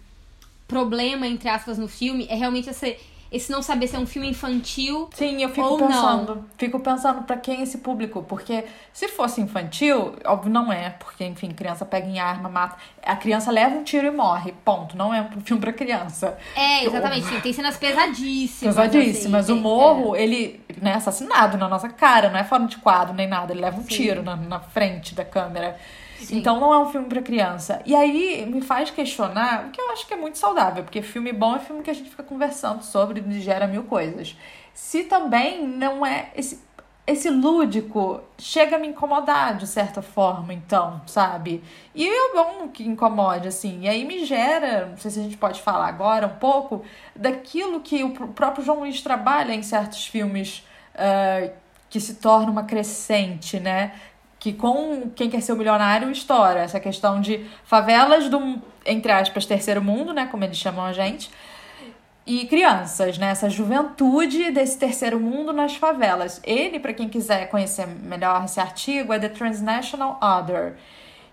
[0.74, 2.98] problema, entre aspas, no filme, é realmente esse,
[3.32, 6.36] esse não saber se é um filme infantil Sim, eu fico pensando.
[6.36, 6.46] não.
[6.58, 8.22] Fico pensando pra quem é esse público.
[8.24, 10.92] Porque se fosse infantil, óbvio não é.
[10.92, 12.78] Porque, enfim, criança pega em arma, mata.
[13.04, 14.54] A criança leva um tiro e morre.
[14.64, 14.96] Ponto.
[14.96, 16.38] Não é um filme pra criança.
[16.56, 17.26] É, exatamente.
[17.26, 18.76] Sim, tem cenas pesadíssimas.
[18.76, 19.44] Pesadíssimas.
[19.46, 22.78] assim, o tem- morro, ele né, é assassinado na nossa cara, não é fora de
[22.78, 23.52] quadro nem nada.
[23.52, 23.88] Ele leva um Sim.
[23.88, 25.76] tiro na, na frente da câmera.
[26.28, 26.38] Sim.
[26.38, 27.82] Então não é um filme pra criança.
[27.86, 31.32] E aí me faz questionar, o que eu acho que é muito saudável, porque filme
[31.34, 34.36] bom é filme que a gente fica conversando sobre e gera mil coisas.
[34.74, 36.62] Se também não é esse
[37.06, 41.62] esse lúdico chega a me incomodar de certa forma, então, sabe?
[41.94, 43.82] E é bom que incomode, assim.
[43.82, 46.82] E aí me gera, não sei se a gente pode falar agora um pouco,
[47.14, 50.66] daquilo que o pr- próprio João Luiz trabalha em certos filmes
[50.96, 51.50] ah,
[51.90, 53.94] que se torna uma crescente, né?
[54.44, 59.46] Que com Quem Quer Ser o Milionário estoura essa questão de favelas do, entre aspas,
[59.46, 60.28] terceiro mundo, né?
[60.30, 61.32] Como eles chamam a gente
[62.28, 63.30] e crianças, né?
[63.30, 66.42] Essa juventude desse terceiro mundo nas favelas.
[66.44, 70.76] Ele, para quem quiser conhecer melhor esse artigo, é The Transnational Other.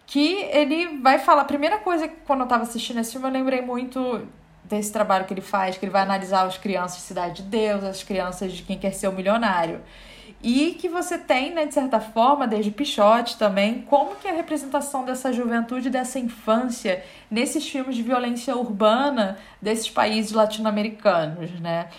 [0.07, 1.43] Que ele vai falar.
[1.43, 4.25] A primeira coisa que quando eu tava assistindo esse filme, eu lembrei muito
[4.63, 7.83] desse trabalho que ele faz, que ele vai analisar as crianças de Cidade de Deus,
[7.83, 9.81] as crianças de quem quer ser o milionário.
[10.43, 14.35] E que você tem, né, de certa forma, desde Pichote também, como que é a
[14.35, 21.91] representação dessa juventude, dessa infância, nesses filmes de violência urbana desses países latino-americanos, né?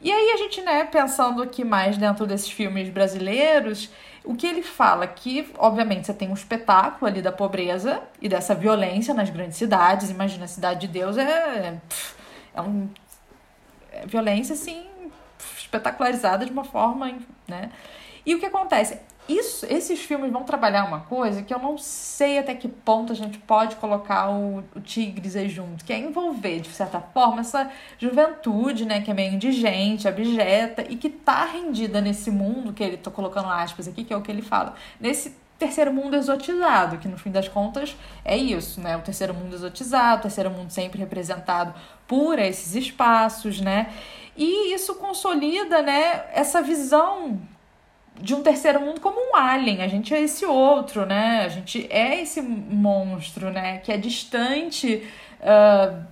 [0.00, 3.90] E aí a gente, né, pensando aqui mais dentro desses filmes brasileiros,
[4.24, 8.54] o que ele fala que, obviamente, você tem um espetáculo ali da pobreza e dessa
[8.54, 10.08] violência nas grandes cidades.
[10.08, 11.78] Imagina, a Cidade de Deus é,
[12.54, 12.88] é um
[13.92, 14.89] é violência assim
[15.70, 17.16] espetacularizada de uma forma,
[17.46, 17.70] né?
[18.26, 18.98] E o que acontece?
[19.28, 23.16] Isso, esses filmes vão trabalhar uma coisa que eu não sei até que ponto a
[23.16, 27.70] gente pode colocar o, o Tigres aí junto, que é envolver, de certa forma, essa
[27.96, 32.96] juventude, né, que é meio indigente, abjeta e que tá rendida nesse mundo, que ele
[32.96, 37.06] tô colocando aspas aqui, que é o que ele fala, nesse terceiro mundo exotizado, que
[37.06, 37.94] no fim das contas
[38.24, 38.96] é isso, né?
[38.96, 41.74] O terceiro mundo exotizado, o terceiro mundo sempre representado
[42.08, 43.92] por esses espaços, né?
[44.40, 47.38] E isso consolida, né, essa visão
[48.18, 49.82] de um terceiro mundo como um alien.
[49.82, 51.44] A gente é esse outro, né?
[51.44, 53.78] A gente é esse monstro, né?
[53.78, 55.06] Que é distante.
[55.40, 56.08] Uh,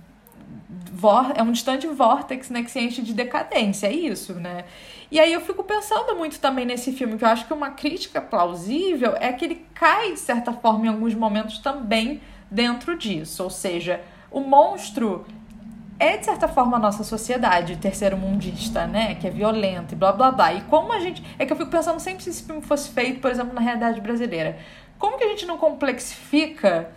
[1.35, 2.61] é um distante vórtex, né?
[2.61, 3.87] Que se enche de decadência.
[3.87, 4.65] É isso, né?
[5.09, 8.21] E aí eu fico pensando muito também nesse filme, que eu acho que uma crítica
[8.21, 13.43] plausível é que ele cai, de certa forma, em alguns momentos também dentro disso.
[13.43, 15.25] Ou seja, o monstro
[15.99, 19.15] é, de certa forma, a nossa sociedade terceiro mundista, né?
[19.15, 20.53] Que é violenta e blá blá blá.
[20.53, 21.21] E como a gente.
[21.37, 23.99] É que eu fico pensando sempre se esse filme fosse feito, por exemplo, na realidade
[23.99, 24.57] brasileira.
[24.97, 26.89] Como que a gente não complexifica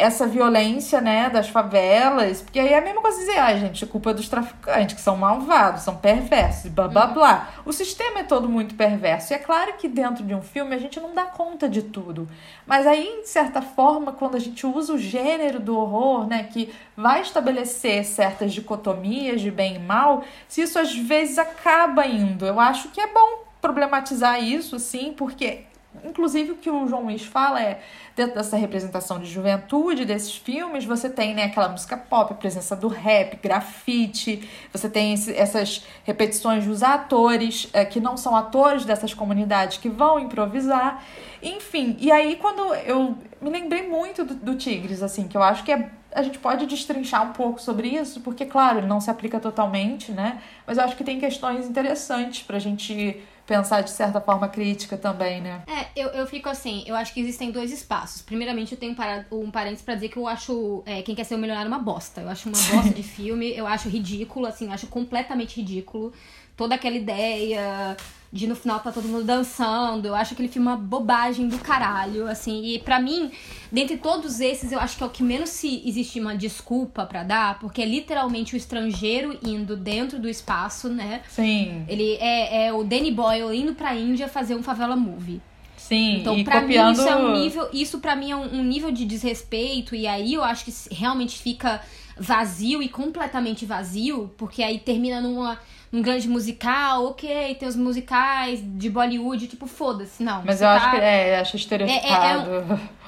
[0.00, 2.42] essa violência, né, das favelas?
[2.42, 5.16] Porque aí é a mesma coisa dizer, ah, gente, culpa é dos traficantes, que são
[5.16, 7.48] malvados, são perversos, blá blá blá.
[7.64, 9.32] O sistema é todo muito perverso.
[9.32, 12.28] E é claro que dentro de um filme a gente não dá conta de tudo.
[12.66, 16.72] Mas aí, de certa forma, quando a gente usa o gênero do horror, né, que
[16.96, 22.46] vai estabelecer certas dicotomias de bem e mal, se isso às vezes acaba indo.
[22.46, 25.64] Eu acho que é bom problematizar isso, sim, porque
[26.04, 27.80] Inclusive, o que o João Luiz fala é,
[28.14, 32.76] dentro dessa representação de juventude desses filmes, você tem né, aquela música pop, a presença
[32.76, 38.84] do rap, grafite, você tem esse- essas repetições dos atores, eh, que não são atores
[38.84, 41.02] dessas comunidades, que vão improvisar.
[41.42, 45.64] Enfim, e aí quando eu me lembrei muito do, do Tigres, assim, que eu acho
[45.64, 49.08] que é a gente pode destrinchar um pouco sobre isso, porque, claro, ele não se
[49.08, 50.40] aplica totalmente, né?
[50.66, 55.40] Mas eu acho que tem questões interessantes pra gente pensar de certa forma crítica também,
[55.40, 55.64] né?
[55.66, 58.22] É, eu, eu fico assim, eu acho que existem dois espaços.
[58.22, 58.94] Primeiramente, eu tenho
[59.32, 62.20] um parênteses pra dizer que eu acho é, Quem Quer Ser o Milionário uma bosta.
[62.20, 66.12] Eu acho uma bosta de filme, eu acho ridículo, assim, eu acho completamente ridículo.
[66.56, 67.96] Toda aquela ideia
[68.32, 70.06] de no final tá todo mundo dançando.
[70.06, 72.64] Eu acho aquele filme uma bobagem do caralho, assim.
[72.64, 73.30] E para mim,
[73.72, 77.24] dentre todos esses, eu acho que é o que menos se existe uma desculpa para
[77.24, 81.22] dar, porque é literalmente o estrangeiro indo dentro do espaço, né?
[81.28, 81.84] Sim.
[81.88, 85.40] Ele é, é o Danny Boyle indo pra Índia fazer um favela movie.
[85.76, 86.86] Sim, então, pra copiando...
[86.88, 87.68] mim, isso é um nível.
[87.72, 91.36] Isso para mim é um, um nível de desrespeito, e aí eu acho que realmente
[91.36, 91.80] fica
[92.16, 95.58] vazio e completamente vazio, porque aí termina numa
[95.92, 100.44] um grande musical, ok, tem os musicais de Bollywood, tipo, foda-se, não.
[100.44, 100.74] Mas eu tá...
[100.74, 102.50] acho que é, acho estereotipado.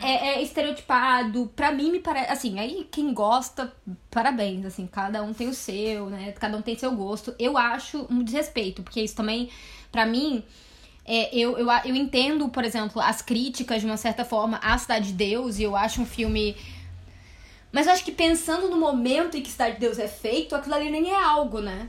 [0.00, 1.52] É, é, é, é, estereotipado.
[1.54, 2.32] Pra mim, me parece.
[2.32, 3.72] Assim, aí quem gosta,
[4.10, 6.32] parabéns, assim, cada um tem o seu, né?
[6.32, 7.32] Cada um tem seu gosto.
[7.38, 9.48] Eu acho um desrespeito, porque isso também,
[9.92, 10.42] pra mim.
[11.04, 15.08] É, eu, eu, eu entendo, por exemplo, as críticas de uma certa forma à Cidade
[15.08, 16.56] de Deus, e eu acho um filme.
[17.70, 20.74] Mas eu acho que pensando no momento em que Cidade de Deus é feito, aquilo
[20.74, 21.88] ali nem é algo, né?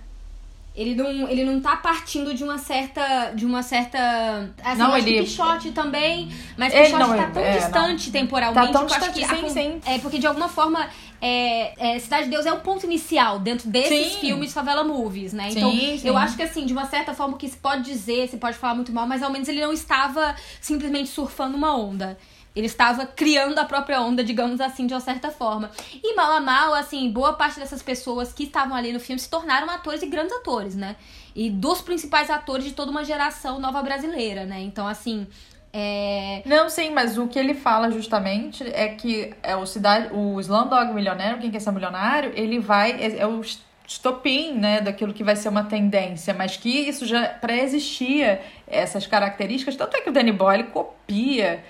[0.75, 3.31] Ele não, ele não tá partindo de uma certa.
[3.35, 4.51] De uma certa.
[4.63, 5.21] Assim, não, ele...
[5.21, 6.31] Pichote também.
[6.57, 8.11] Mas Pichote não, tá tão é, distante não.
[8.11, 8.71] temporalmente.
[8.71, 9.81] Tá tão distante, que sim, a, sim.
[9.85, 10.89] É, porque de alguma forma.
[11.25, 14.19] É, é, Cidade de Deus é o ponto inicial dentro desses sim.
[14.19, 15.51] filmes Favela Movies, né?
[15.51, 18.27] Então, sim, eu acho que assim, de uma certa forma, o que se pode dizer,
[18.27, 22.17] se pode falar muito mal, mas ao menos ele não estava simplesmente surfando uma onda.
[22.55, 25.71] Ele estava criando a própria onda, digamos assim, de uma certa forma.
[26.03, 29.29] E mal a mal, assim, boa parte dessas pessoas que estavam ali no filme se
[29.29, 30.95] tornaram atores e grandes atores, né?
[31.35, 34.61] E dos principais atores de toda uma geração nova brasileira, né?
[34.61, 35.27] Então, assim.
[35.75, 36.43] É...
[36.45, 40.93] Não, sim, mas o que ele fala justamente é que é o cidade, o Slumdog
[40.93, 43.41] Milionário, quem quer ser milionário, ele vai é, é o
[43.87, 49.75] estopim, né, daquilo que vai ser uma tendência, mas que isso já pré-existia essas características,
[49.75, 51.63] tanto é que o Danny Boyle copia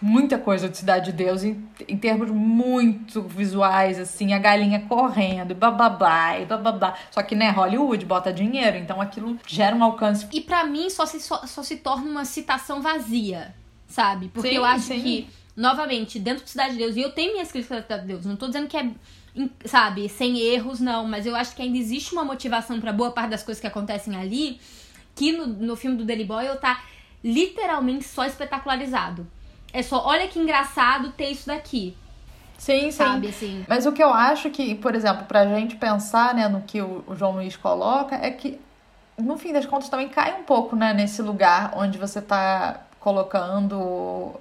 [0.00, 5.54] muita coisa de Cidade de Deus em, em termos muito visuais, assim, a galinha correndo,
[5.54, 6.96] bababá, e bababá.
[7.10, 10.26] Só que, né, Hollywood bota dinheiro, então aquilo gera um alcance.
[10.32, 13.54] E para mim só se, só, só, se torna uma citação vazia,
[13.86, 14.28] sabe?
[14.28, 15.00] Porque sim, eu acho sim.
[15.00, 18.08] que, novamente, dentro de Cidade de Deus, e eu tenho minhas críticas da Cidade de
[18.08, 18.90] Deus, não tô dizendo que é
[19.64, 23.30] sabe, sem erros, não, mas eu acho que ainda existe uma motivação para boa parte
[23.30, 24.60] das coisas que acontecem ali,
[25.14, 26.82] que no, no filme do Danny Boyle tá
[27.22, 29.26] literalmente só espetacularizado.
[29.72, 31.96] É só, olha que engraçado ter isso daqui.
[32.60, 33.64] Sim, sabe, sim.
[33.66, 37.02] Mas o que eu acho que, por exemplo, pra gente pensar, né, no que o,
[37.06, 38.60] o João Luiz coloca, é que,
[39.16, 44.38] no fim das contas, também cai um pouco, né, nesse lugar onde você tá colocando,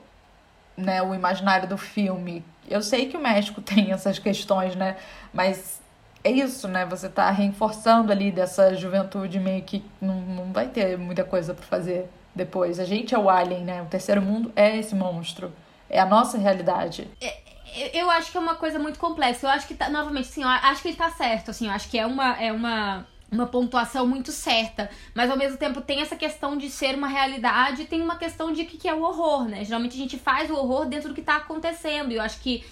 [0.76, 2.44] né, o imaginário do filme.
[2.70, 4.98] Eu sei que o México tem essas questões, né,
[5.34, 5.82] mas
[6.22, 10.98] é isso, né, você tá reforçando ali dessa juventude meio que não, não vai ter
[10.98, 12.80] muita coisa para fazer depois.
[12.80, 13.82] A gente é o alien, né?
[13.82, 15.52] O terceiro mundo é esse monstro.
[15.90, 17.08] É a nossa realidade.
[17.22, 19.48] É, eu acho que é uma coisa muito complexa.
[19.48, 21.90] Eu acho que, tá, novamente, assim, eu acho que ele tá certo, assim, eu acho
[21.90, 22.42] que é uma.
[22.42, 26.96] É uma uma pontuação muito certa, mas ao mesmo tempo tem essa questão de ser
[26.96, 29.64] uma realidade tem uma questão de que, que é o horror, né?
[29.64, 32.64] Geralmente a gente faz o horror dentro do que tá acontecendo, e eu acho que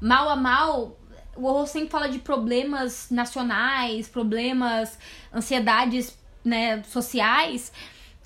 [0.00, 0.96] mal a mal
[1.36, 4.98] o horror sempre fala de problemas nacionais, problemas,
[5.32, 7.72] ansiedades, né, sociais,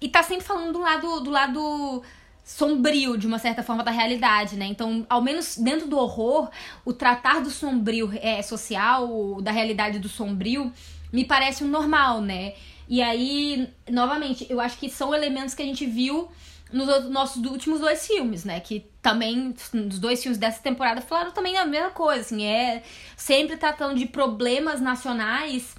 [0.03, 2.03] e tá sempre falando do lado, do lado
[2.44, 4.66] sombrio, de uma certa forma, da realidade, né?
[4.66, 6.50] Então, ao menos dentro do horror,
[6.84, 10.72] o tratar do sombrio é, social, da realidade do sombrio,
[11.12, 12.55] me parece um normal, né?
[12.88, 16.28] E aí, novamente, eu acho que são elementos que a gente viu
[16.72, 18.59] nos nossos últimos dois filmes, né?
[18.59, 22.82] Que também, nos dois filmes dessa temporada, falaram também a mesma coisa, assim, é
[23.16, 25.76] sempre tratando de problemas nacionais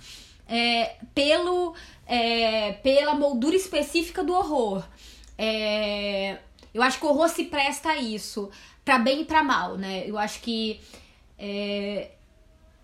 [0.47, 1.75] é, pelo
[2.05, 4.83] é, pela moldura específica do horror.
[5.37, 6.37] É,
[6.73, 8.49] eu acho que o horror se presta a isso,
[8.83, 10.03] para bem e para mal, né?
[10.07, 10.79] Eu acho que.
[11.37, 12.11] É,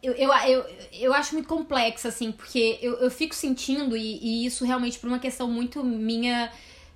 [0.01, 4.45] eu, eu, eu, eu acho muito complexo, assim, porque eu, eu fico sentindo, e, e
[4.45, 6.51] isso realmente por uma questão muito minha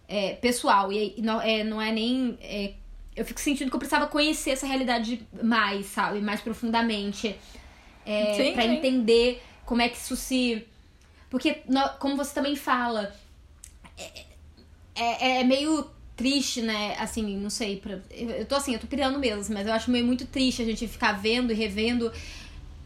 [0.08, 2.38] é, pessoal, e não é, não é nem.
[2.42, 2.74] É,
[3.16, 6.22] eu fico sentindo que eu precisava conhecer essa realidade mais, sabe?
[6.22, 7.36] Mais profundamente.
[8.06, 8.60] É, sim.
[8.60, 10.66] entender como é que isso se
[11.34, 11.64] porque,
[11.98, 13.12] como você também fala,
[13.98, 14.22] é,
[14.94, 16.96] é, é meio triste, né?
[17.00, 17.78] Assim, não sei.
[17.78, 20.66] Pra, eu tô assim, eu tô pirando mesmo, mas eu acho meio muito triste a
[20.66, 22.12] gente ficar vendo e revendo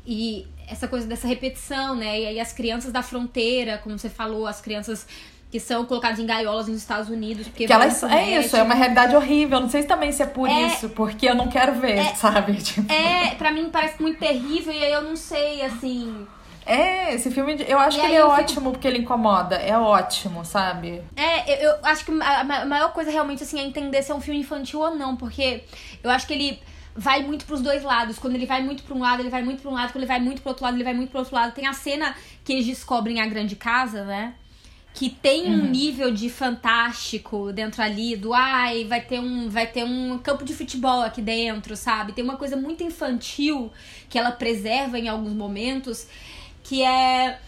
[0.06, 2.22] e essa coisa dessa repetição, né?
[2.22, 5.06] E aí as crianças da fronteira, como você falou, as crianças
[5.52, 7.50] que são colocadas em gaiolas nos Estados Unidos.
[7.50, 9.60] Porque que elas, é isso, é uma realidade horrível.
[9.60, 12.16] Não sei se também se é por é, isso, porque eu não quero ver, é,
[12.16, 12.56] sabe?
[12.64, 12.90] Tipo...
[12.90, 16.26] É, pra mim parece muito terrível e aí eu não sei, assim
[16.68, 19.56] É, esse filme, eu acho E que ele é fico- ótimo porque ele incomoda.
[19.56, 21.02] É ótimo, sabe?
[21.16, 24.16] É, eu, eu acho que a, a maior coisa realmente assim é entender se é
[24.16, 25.64] um filme infantil ou não, porque
[26.04, 26.60] eu acho que ele
[26.96, 28.20] vai muito pros dois lados.
[28.20, 29.92] Quando ele vai muito pra um lado, ele vai muito pra um lado.
[29.92, 31.54] Quando ele vai muito pro outro lado, ele vai muito pro outro lado.
[31.54, 34.34] Tem a cena que eles descobrem a grande casa, né?
[34.94, 39.84] Que tem um nível de fantástico dentro ali, do ai, vai ter um, vai ter
[39.84, 42.14] um campo de futebol aqui dentro, sabe?
[42.14, 43.72] Tem uma coisa muito infantil
[44.10, 46.08] que ela preserva em alguns momentos,
[46.68, 47.40] que é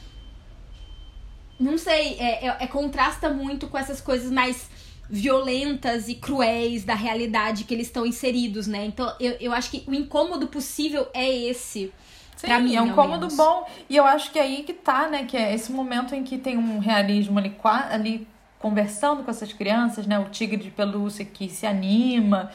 [1.59, 4.69] não sei, é, é- é- contrasta muito com essas coisas mais
[5.09, 8.85] violentas e cruéis da realidade que eles estão inseridos, né?
[8.85, 11.91] Então eu, eu acho que o incômodo possível é esse.
[12.37, 13.35] Sim, pra mim, é um cômodo menos.
[13.35, 13.67] bom.
[13.89, 15.25] E eu acho que é aí que tá, né?
[15.25, 17.53] Que é esse momento em que tem um realismo ali,
[17.91, 18.27] ali
[18.59, 20.17] conversando com essas crianças, né?
[20.17, 22.49] O tigre de pelúcia que se anima.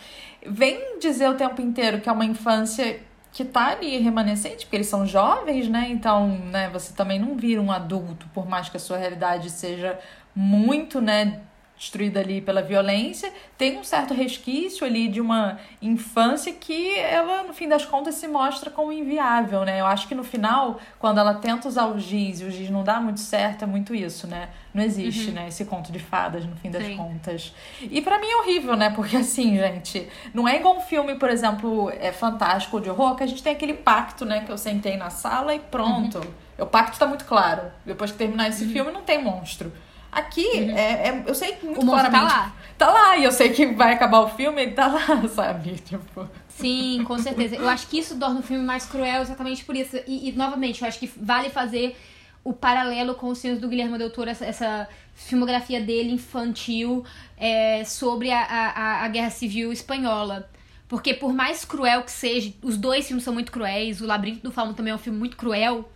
[0.46, 2.98] Vem dizer o tempo inteiro que é uma infância
[3.34, 5.88] que tá ali remanescente, porque eles são jovens, né?
[5.90, 9.98] Então, né, você também não vira um adulto, por mais que a sua realidade seja
[10.34, 11.40] muito, né,
[11.76, 17.52] destruída ali pela violência, tem um certo resquício ali de uma infância que ela, no
[17.52, 19.80] fim das contas, se mostra como inviável, né?
[19.80, 22.84] Eu acho que no final, quando ela tenta usar o giz e o giz não
[22.84, 24.50] dá muito certo, é muito isso, né?
[24.72, 25.48] Não existe, né?
[25.48, 26.96] Esse conto de fadas, no fim das Sim.
[26.96, 27.54] contas.
[27.80, 28.90] E pra mim é horrível, né?
[28.90, 33.16] Porque assim, gente, não é igual um filme, por exemplo, é fantástico ou de horror,
[33.16, 34.40] que a gente tem aquele pacto, né?
[34.44, 36.20] Que eu sentei na sala e pronto.
[36.58, 37.62] O pacto tá muito claro.
[37.84, 39.72] Depois que terminar esse filme, não tem monstro.
[40.14, 42.22] Aqui, é, é- eu sei muito O tá claramente.
[42.22, 42.54] lá.
[42.78, 45.74] Tá lá, e eu sei que vai acabar o filme, ele tá lá, sabe?
[45.76, 46.28] Tipo.
[46.48, 47.56] Sim, com certeza.
[47.56, 49.96] Eu acho que isso torna o filme mais cruel exatamente por isso.
[50.06, 51.96] E, e, novamente, eu acho que vale fazer
[52.44, 57.04] o paralelo com os filmes do Guilherme Del Toro, essa, essa filmografia dele infantil
[57.36, 60.48] é, sobre a, a, a Guerra Civil Espanhola.
[60.86, 64.52] Porque por mais cruel que seja, os dois filmes são muito cruéis, o Labirinto do
[64.52, 65.88] Fauno também é um filme muito cruel,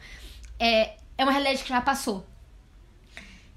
[0.59, 2.27] é, é uma realidade que já passou.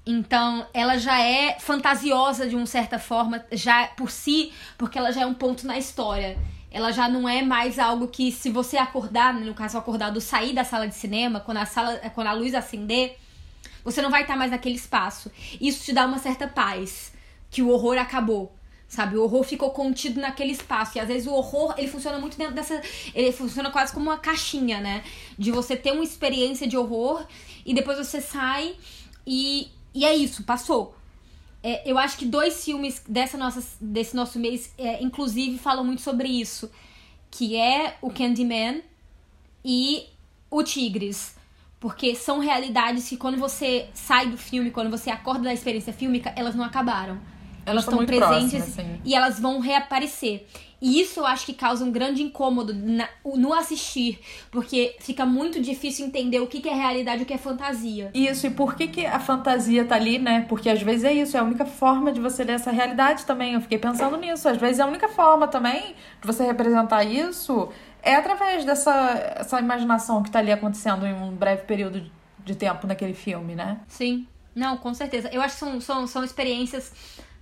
[0.04, 5.22] Então, ela já é fantasiosa de uma certa forma, já por si, porque ela já
[5.22, 6.36] é um ponto na história.
[6.70, 10.64] Ela já não é mais algo que, se você acordar, no caso, acordado, sair da
[10.64, 13.16] sala de cinema, quando a, sala, quando a luz acender,
[13.84, 15.30] você não vai estar mais naquele espaço.
[15.60, 17.12] Isso te dá uma certa paz,
[17.50, 18.52] que o horror acabou.
[18.88, 20.98] Sabe, o horror ficou contido naquele espaço.
[20.98, 22.82] E às vezes o horror, ele funciona muito dentro dessa.
[23.14, 25.02] Ele funciona quase como uma caixinha, né?
[25.38, 27.26] De você ter uma experiência de horror
[27.64, 28.76] e depois você sai
[29.26, 30.96] e, e é isso, passou.
[31.62, 36.02] É, eu acho que dois filmes dessa nossa, desse nosso mês, é, inclusive, falam muito
[36.02, 36.70] sobre isso.
[37.30, 38.82] Que é o Candyman
[39.64, 40.06] e
[40.50, 41.36] o Tigres.
[41.78, 46.32] Porque são realidades que quando você sai do filme, quando você acorda da experiência fílmica,
[46.36, 47.20] elas não acabaram.
[47.64, 50.46] Elas estão presentes próximas, e elas vão reaparecer.
[50.82, 54.18] E isso eu acho que causa um grande incômodo na- no assistir,
[54.50, 58.10] porque fica muito difícil entender o que, que é realidade e o que é fantasia.
[58.12, 60.44] Isso, e por que, que a fantasia tá ali, né?
[60.48, 63.54] Porque às vezes é isso, é a única forma de você ler essa realidade também.
[63.54, 64.48] Eu fiquei pensando nisso.
[64.48, 67.68] Às vezes é a única forma também de você representar isso
[68.02, 68.92] é através dessa
[69.36, 72.10] essa imaginação que tá ali acontecendo em um breve período
[72.44, 73.78] de- tempo naquele filme, né?
[73.86, 74.26] Sim.
[74.54, 75.30] Não, com certeza.
[75.32, 76.92] Eu acho que são, são, são experiências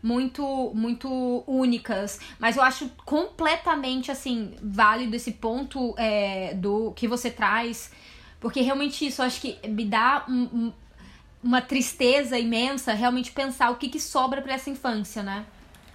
[0.03, 7.31] muito muito únicas, mas eu acho completamente assim válido esse ponto é, do que você
[7.31, 7.91] traz,
[8.41, 10.73] porque realmente isso eu acho que me dá um- um-
[11.43, 15.45] uma tristeza imensa realmente pensar o que, que sobra pra essa infância, né?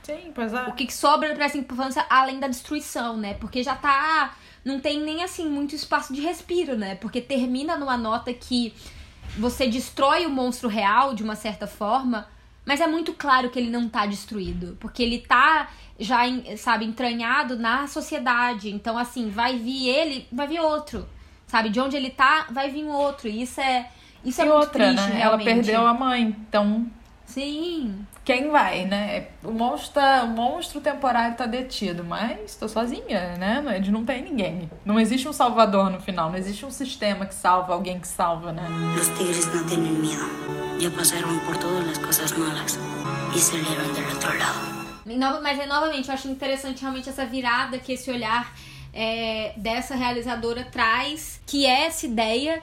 [0.04, 0.64] Sim, pois é.
[0.64, 3.34] O que, que sobra pra essa infância além da destruição, né?
[3.36, 4.36] Porque já tá.
[4.64, 6.96] Não tem nem assim muito espaço de respiro, né?
[6.96, 8.74] Porque termina numa nota que
[9.38, 12.28] você destrói o monstro real de uma certa forma,
[12.66, 14.76] mas é muito claro que ele não tá destruído.
[14.80, 16.22] Porque ele tá já,
[16.58, 18.70] sabe, entranhado na sociedade.
[18.70, 21.08] Então, assim, vai vir ele, vai vir outro.
[21.46, 21.70] Sabe?
[21.70, 23.28] De onde ele tá, vai vir outro.
[23.28, 23.90] E isso é.
[24.24, 25.22] Isso é e muito outra, triste, né?
[25.22, 25.46] Ela realmente.
[25.46, 26.90] perdeu a mãe, então
[27.26, 28.06] Sim.
[28.26, 29.28] Quem vai, né?
[29.44, 33.64] O monstro, tá- o monstro temporário tá detido, mas tô sozinha, né?
[33.76, 34.70] Ele não tem ninguém.
[34.84, 38.52] Não existe um salvador no final, não existe um sistema que salva alguém que salva,
[38.52, 38.68] né?
[38.98, 40.26] Los tigres no tienen miedo.
[40.82, 42.78] Ya pasaron por todas las cosas malas
[43.34, 44.76] y salieron del otro lado.
[45.06, 48.52] E Mas é novamente, eu acho interessante realmente essa virada que esse olhar
[48.92, 52.62] é, dessa realizadora traz, que é essa ideia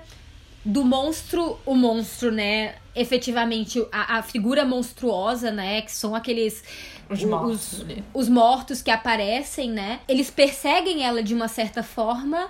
[0.64, 2.76] do monstro, o monstro, né?
[2.94, 5.82] Efetivamente, a, a figura monstruosa, né?
[5.82, 6.62] Que são aqueles.
[7.10, 10.00] Os mortos os, os mortos que aparecem, né?
[10.08, 12.48] Eles perseguem ela de uma certa forma,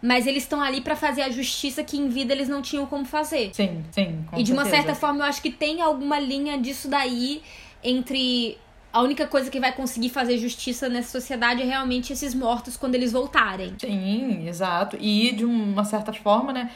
[0.00, 3.04] mas eles estão ali pra fazer a justiça que em vida eles não tinham como
[3.04, 3.50] fazer.
[3.52, 4.24] Sim, sim.
[4.30, 7.42] com E de uma certa forma, eu acho que tem alguma linha disso daí
[7.84, 8.58] entre
[8.92, 12.94] a única coisa que vai conseguir fazer justiça nessa sociedade é realmente esses mortos quando
[12.94, 13.74] eles voltarem.
[13.78, 14.96] Sim, exato.
[15.00, 16.70] E de uma certa forma, né?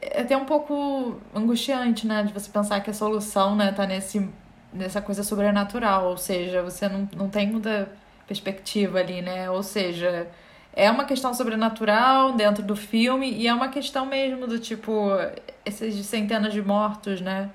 [0.00, 2.22] É até um pouco angustiante, né?
[2.22, 4.28] De você pensar que a solução, né, tá nesse,
[4.72, 6.08] nessa coisa sobrenatural.
[6.10, 7.90] Ou seja, você não, não tem muita
[8.26, 9.50] perspectiva ali, né?
[9.50, 10.28] Ou seja,
[10.72, 15.10] é uma questão sobrenatural dentro do filme e é uma questão mesmo do tipo,
[15.64, 17.50] esses centenas de mortos, né?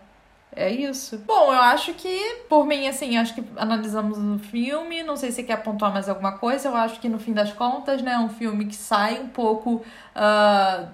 [0.56, 1.18] É isso.
[1.26, 5.04] Bom, eu acho que, por mim, assim, acho que analisamos o filme.
[5.04, 6.70] Não sei se você quer pontuar mais alguma coisa.
[6.70, 9.84] Eu acho que, no fim das contas, né, é um filme que sai um pouco
[10.16, 10.88] uh,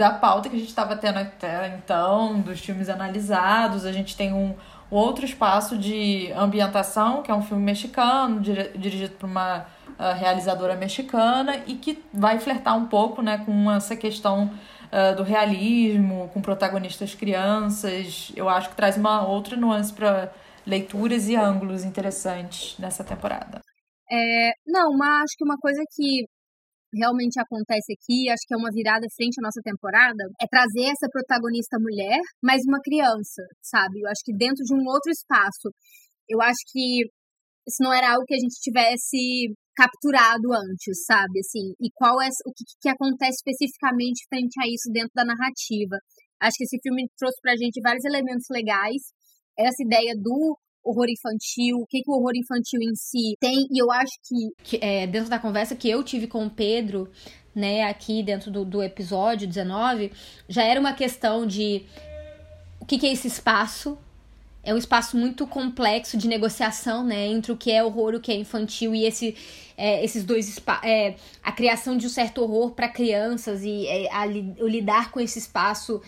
[0.00, 3.84] da pauta que a gente estava tendo até então, dos filmes analisados.
[3.84, 4.54] A gente tem um
[4.90, 11.62] outro espaço de ambientação, que é um filme mexicano, dirigido por uma uh, realizadora mexicana,
[11.66, 14.50] e que vai flertar um pouco né, com essa questão
[14.90, 18.32] uh, do realismo, com protagonistas crianças.
[18.34, 20.32] Eu acho que traz uma outra nuance para
[20.66, 23.60] leituras e ângulos interessantes nessa temporada.
[24.10, 26.24] É, não, mas acho que uma coisa que
[26.94, 31.08] realmente acontece aqui, acho que é uma virada frente à nossa temporada, é trazer essa
[31.10, 34.00] protagonista mulher, mas uma criança, sabe?
[34.00, 35.70] Eu acho que dentro de um outro espaço.
[36.28, 37.02] Eu acho que
[37.66, 41.40] isso não era algo que a gente tivesse capturado antes, sabe?
[41.40, 45.96] Assim, e qual é o que, que acontece especificamente frente a isso dentro da narrativa.
[46.40, 49.02] Acho que esse filme trouxe pra gente vários elementos legais.
[49.58, 53.78] Essa ideia do horror infantil, o que, que o horror infantil em si tem, e
[53.80, 54.78] eu acho que...
[54.78, 57.08] que é, dentro da conversa que eu tive com o Pedro,
[57.54, 60.12] né, aqui dentro do, do episódio 19,
[60.48, 61.84] já era uma questão de
[62.80, 63.98] o que, que é esse espaço,
[64.62, 68.30] é um espaço muito complexo de negociação, né, entre o que é horror o que
[68.30, 69.34] é infantil e esse,
[69.76, 74.26] é, esses dois é, a criação de um certo horror para crianças e é, a,
[74.62, 76.00] o lidar com esse espaço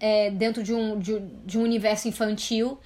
[0.00, 2.78] é, dentro de um, de, de um universo infantil,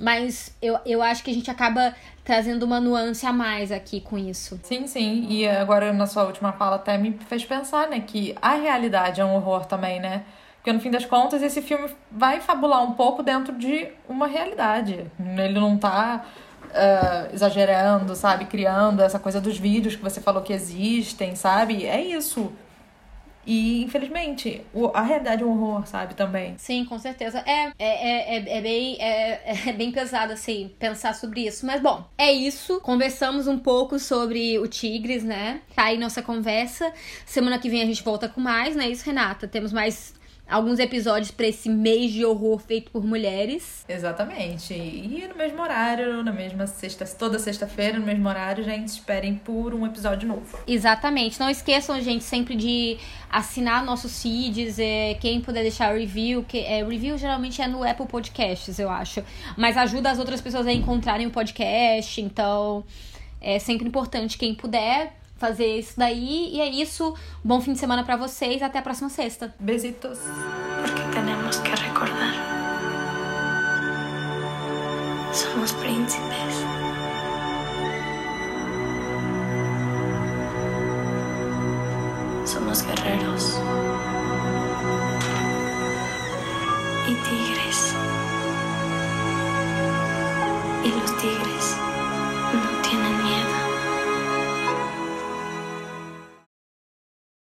[0.00, 1.94] mas eu, eu acho que a gente acaba
[2.24, 4.58] trazendo uma nuance a mais aqui com isso.
[4.62, 5.26] Sim, sim.
[5.28, 9.24] E agora na sua última fala até me fez pensar, né, que a realidade é
[9.24, 10.24] um horror também, né?
[10.56, 15.06] Porque no fim das contas, esse filme vai fabular um pouco dentro de uma realidade.
[15.18, 16.22] Ele não tá
[16.66, 18.44] uh, exagerando, sabe?
[18.44, 21.86] Criando essa coisa dos vídeos que você falou que existem, sabe?
[21.86, 22.52] É isso.
[23.46, 24.62] E, infelizmente,
[24.94, 26.54] a realidade é um horror, sabe, também.
[26.58, 27.42] Sim, com certeza.
[27.46, 31.64] É, é, é, é, bem, é, é bem pesado, assim, pensar sobre isso.
[31.64, 32.80] Mas, bom, é isso.
[32.80, 35.60] Conversamos um pouco sobre o Tigres, né?
[35.74, 36.92] Tá aí nossa conversa.
[37.24, 39.48] Semana que vem a gente volta com mais, não é isso, Renata?
[39.48, 40.19] Temos mais
[40.50, 43.84] alguns episódios para esse mês de horror feito por mulheres.
[43.88, 44.74] Exatamente.
[44.74, 49.72] E no mesmo horário, na mesma sexta, toda sexta-feira, no mesmo horário, gente, esperem por
[49.72, 50.58] um episódio novo.
[50.66, 51.38] Exatamente.
[51.38, 52.98] Não esqueçam, gente, sempre de
[53.30, 58.06] assinar nossos feeds, é, quem puder deixar review, que é, review geralmente é no Apple
[58.06, 59.22] Podcasts, eu acho,
[59.56, 62.84] mas ajuda as outras pessoas a encontrarem o podcast, então
[63.40, 66.50] é sempre importante quem puder fazer isso daí.
[66.54, 67.14] E é isso.
[67.42, 68.62] Bom fim de semana para vocês.
[68.62, 69.52] Até a próxima sexta.
[69.58, 70.18] Besitos.
[70.82, 72.34] Porque temos que recordar.
[75.32, 76.54] Somos príncipes.
[82.44, 83.54] Somos guerreiros.
[87.08, 87.94] E tigres.
[90.84, 91.39] E los tigres.